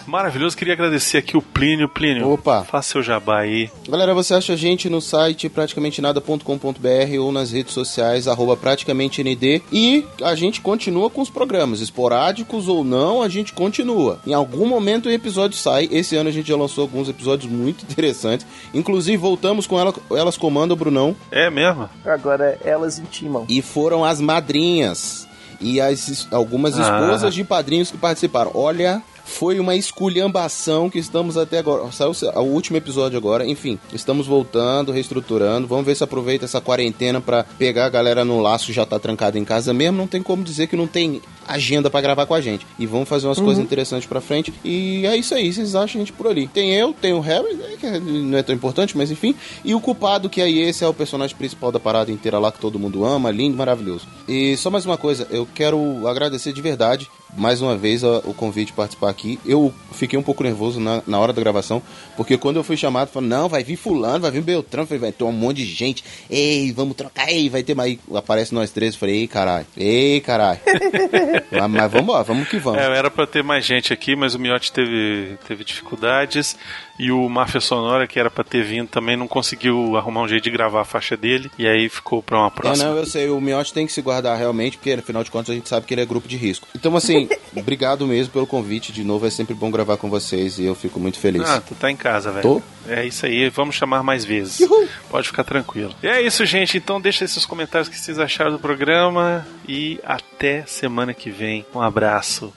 [0.06, 0.56] Maravilhoso.
[0.56, 1.88] Queria agradecer aqui o Plínio.
[1.88, 2.64] Plínio, Opa.
[2.64, 3.70] faça seu jabá aí.
[3.88, 9.22] Galera, você acha a gente no site praticamente nada.com.br ou nas redes sociais arroba praticamente
[9.22, 14.20] ND e a gente continua com os programas, esporádicos ou não, a gente continua.
[14.26, 15.88] Em algum momento o episódio sai.
[15.90, 18.46] Esse ano a gente já lançou alguns episódios muito interessantes.
[18.78, 21.88] Inclusive voltamos com ela, elas comandam, Brunão, É mesmo?
[22.04, 23.44] Agora elas intimam.
[23.48, 25.26] e foram as madrinhas
[25.60, 26.82] e as algumas Ah.
[26.82, 28.50] esposas de padrinhos que participaram.
[28.54, 31.92] Olha, foi uma esculhambação que estamos até agora.
[31.92, 33.46] Saiu o último episódio agora.
[33.46, 35.68] Enfim, estamos voltando, reestruturando.
[35.68, 39.38] Vamos ver se aproveita essa quarentena pra pegar a galera no laço já tá trancada
[39.38, 39.98] em casa mesmo.
[39.98, 42.66] Não tem como dizer que não tem agenda pra gravar com a gente.
[42.78, 44.52] E vamos fazer umas coisas interessantes pra frente.
[44.64, 46.48] E é isso aí, vocês acham a gente por ali.
[46.48, 49.34] Tem eu, tem o Harry, né, que não é tão importante, mas enfim.
[49.64, 52.58] E o culpado, que aí esse é o personagem principal da parada inteira lá que
[52.58, 54.06] todo mundo ama, lindo, maravilhoso.
[54.26, 58.32] E só mais uma coisa, eu quero agradecer de verdade mais uma vez a- o
[58.34, 59.38] convite de participar aqui.
[59.44, 61.82] Eu fiquei um pouco nervoso na, na hora da gravação,
[62.16, 65.00] porque quando eu fui chamado, falou, não, vai vir fulano, vai vir Beltrão, eu falei,
[65.00, 67.88] vai ter um monte de gente, ei, vamos trocar, ei, vai ter mais.
[67.88, 70.60] Aí aparece nós três, eu falei, ei, caralho, ei, caralho.
[71.50, 72.80] mas, mas vamos embora, vamos que vamos.
[72.80, 76.56] É, era pra ter mais gente aqui, mas o Miotti teve, teve dificuldades.
[76.98, 80.42] E o Máfia Sonora, que era pra ter vindo, também não conseguiu arrumar um jeito
[80.44, 81.48] de gravar a faixa dele.
[81.56, 82.88] E aí ficou pra uma É, próxima.
[82.90, 85.54] não, eu sei, o Miotti tem que se guardar realmente, porque afinal de contas a
[85.54, 86.66] gente sabe que ele é grupo de risco.
[86.74, 90.64] Então, assim, obrigado mesmo pelo convite de novo, é sempre bom gravar com vocês e
[90.64, 91.48] eu fico muito feliz.
[91.48, 92.42] Ah, tu tá em casa, velho.
[92.42, 92.62] Tô.
[92.90, 94.66] É isso aí, vamos chamar mais vezes.
[95.10, 95.94] Pode ficar tranquilo.
[96.02, 96.78] E é isso, gente.
[96.78, 101.64] Então deixa aí seus comentários que vocês acharam do programa e até semana que vem.
[101.74, 102.52] Um abraço.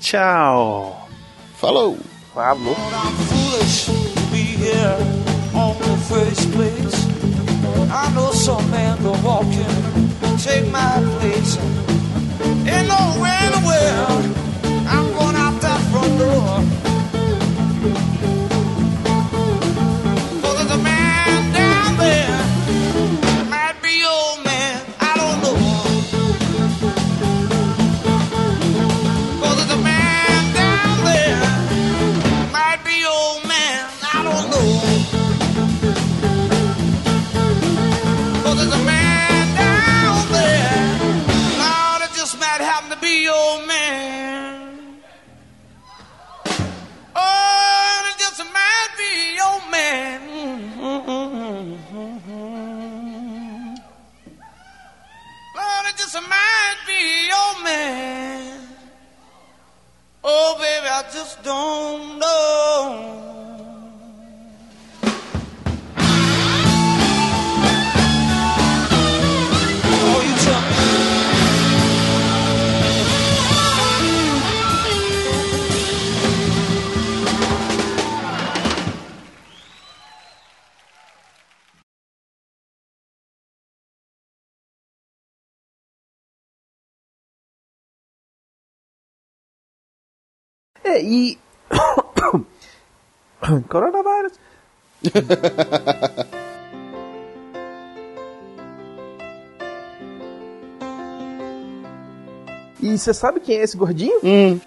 [0.00, 1.08] Tchau.
[1.58, 1.98] Falou!
[2.38, 2.76] Falou.
[2.94, 4.96] I'm foolish to be here
[5.58, 7.06] on the first place.
[7.90, 9.66] I know some man go walking,
[10.38, 11.58] take my place.
[12.62, 13.62] Ain't nowhere in the
[90.88, 91.38] É, e.
[93.68, 94.32] Coronavírus.
[102.80, 104.20] e você sabe quem é esse gordinho?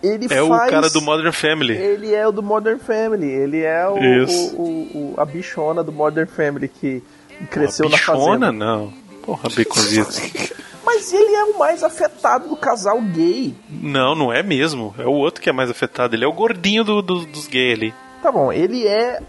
[0.03, 0.69] Ele É o faz...
[0.69, 1.75] cara do Modern Family.
[1.77, 3.27] Ele é o do Modern Family.
[3.29, 7.01] Ele é o, o- o- o- a bichona do Modern Family que
[7.49, 8.51] cresceu na Bichona, fazenda.
[8.51, 8.93] não.
[9.23, 10.19] Porra, baconzitos.
[10.93, 13.55] Mas ele é o mais afetado do casal gay.
[13.69, 14.93] não, não é mesmo.
[14.97, 16.15] É o outro que é mais afetado.
[16.15, 17.93] Ele é o gordinho do- do- dos gays ali.
[18.21, 19.21] Tá bom, ele é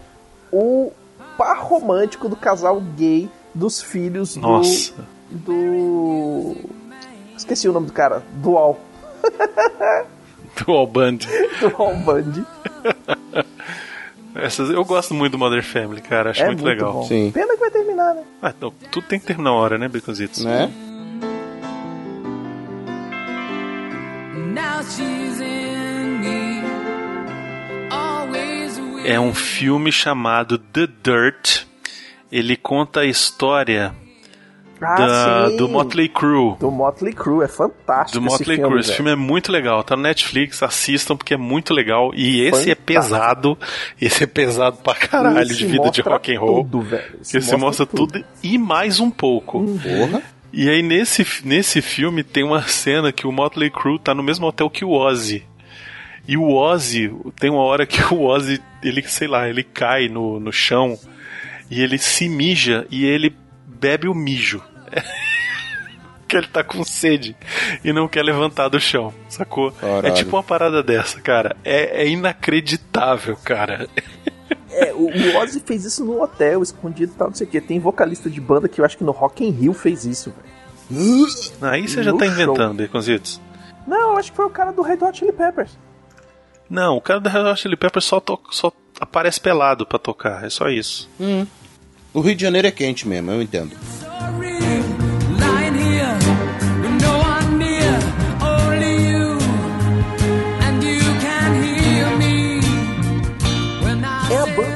[0.51, 0.91] o
[1.37, 4.41] par romântico do casal gay dos filhos do.
[4.41, 4.93] Nossa.
[5.31, 6.55] Do.
[7.37, 8.21] Esqueci o nome do cara.
[8.33, 8.79] Dual.
[10.65, 11.17] Do All Band.
[11.59, 12.45] Dual Band.
[14.35, 16.31] Essas, eu gosto muito do Modern Family, cara.
[16.31, 16.93] Acho é muito, legal.
[16.93, 17.03] bom.
[17.03, 17.31] Sim.
[17.31, 18.23] Pena que vai terminar, né?
[18.41, 20.43] Ah, então, tudo tem que terminar a hora, né, baconzitos?
[20.43, 20.71] Né?
[29.05, 31.63] É um filme chamado The Dirt.
[32.31, 33.93] Ele conta a história
[34.81, 36.55] Ah, da- do Motley Crue.
[36.59, 38.19] Do Motley Crue, é fantástico.
[38.19, 38.67] Do Motley esse Crue.
[38.69, 39.83] filme, Esse filme é muito legal.
[39.83, 42.11] Tá no Netflix, assistam porque é muito legal.
[42.15, 42.83] E esse é Fantástico.
[42.85, 43.57] pesado.
[44.01, 46.63] Esse é pesado pra caralho Esse de vida de mostra rock and roll.
[46.63, 47.19] Tudo, velho.
[47.29, 48.23] Que esse mostra tudo.
[48.41, 49.59] e mais um pouco.
[49.63, 50.21] Porra.
[50.53, 54.45] E aí nesse, nesse filme tem uma cena que o Motley Crue tá no mesmo
[54.45, 55.43] hotel que o Ozzy.
[56.27, 60.39] E o Ozzy, tem uma hora que o Ozzy, ele, sei lá, ele cai no,
[60.39, 60.97] no chão
[61.71, 63.35] e ele se mija e ele
[63.65, 64.63] bebe o mijo.
[66.27, 67.35] que ele tá com sede
[67.83, 69.71] e não quer levantar do chão, sacou?
[69.71, 70.07] Caralho.
[70.07, 71.55] É tipo uma parada dessa, cara.
[71.63, 73.87] É, é inacreditável, cara.
[74.73, 77.61] É, o, o Ozzy fez isso no hotel, escondido e tal, não sei o que.
[77.61, 80.53] Tem vocalista de banda que eu acho que no Rock in Rio fez isso, velho.
[81.61, 82.33] Aí você já No tá show.
[82.33, 83.41] inventando, Baconzitos.
[83.87, 85.71] Não, eu acho que foi o cara do Red Hot Chili Peppers.
[86.69, 90.43] Não, o cara da Red Hot Chili Peppers só, to- só aparece pelado pra tocar,
[90.45, 91.09] é só isso.
[92.13, 93.75] O Rio de Janeiro é quente mesmo, eu entendo.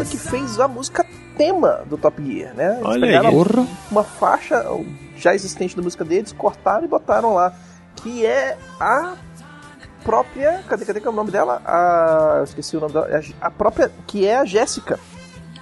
[0.07, 1.05] Que fez a música
[1.37, 2.73] tema do Top Gear, né?
[2.75, 3.67] Eles Olha pegaram aí.
[3.91, 4.63] Uma faixa
[5.17, 7.53] já existente da música deles, cortaram e botaram lá.
[7.97, 9.15] Que é a
[10.03, 10.63] própria.
[10.67, 11.61] Cadê, cadê que é o nome dela?
[11.65, 12.35] A.
[12.39, 13.07] Eu esqueci o nome dela.
[13.09, 13.91] É a- A própria.
[14.05, 14.99] Que é a Jéssica,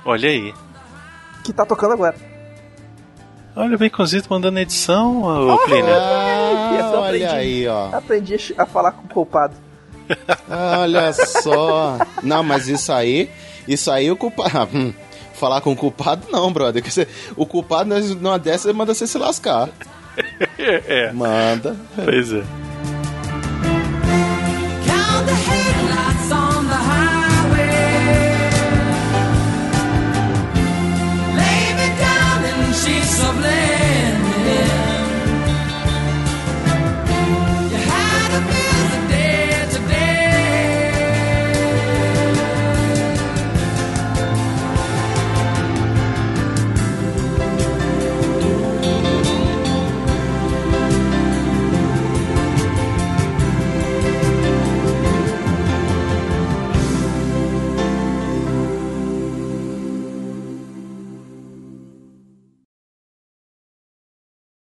[0.05, 0.53] Olha aí.
[1.43, 2.15] que tá tocando agora.
[3.55, 5.85] Olha o Baconzito mandando edição, ô Plínio.
[5.87, 7.23] Ah, eu aprendi.
[7.23, 7.89] olha aí, ó.
[7.95, 9.55] Aprendi a- a falar com o culpado.
[10.49, 11.97] Olha só.
[12.21, 13.29] Não, mas isso aí,
[13.67, 14.51] isso aí o culpado.
[14.55, 14.93] Ah, hum,
[15.33, 16.83] falar com o culpado, não, brother.
[17.35, 19.69] O culpado numa dessa manda você se lascar.
[20.57, 21.11] é.
[21.11, 21.75] Manda.
[21.95, 22.43] Pois é.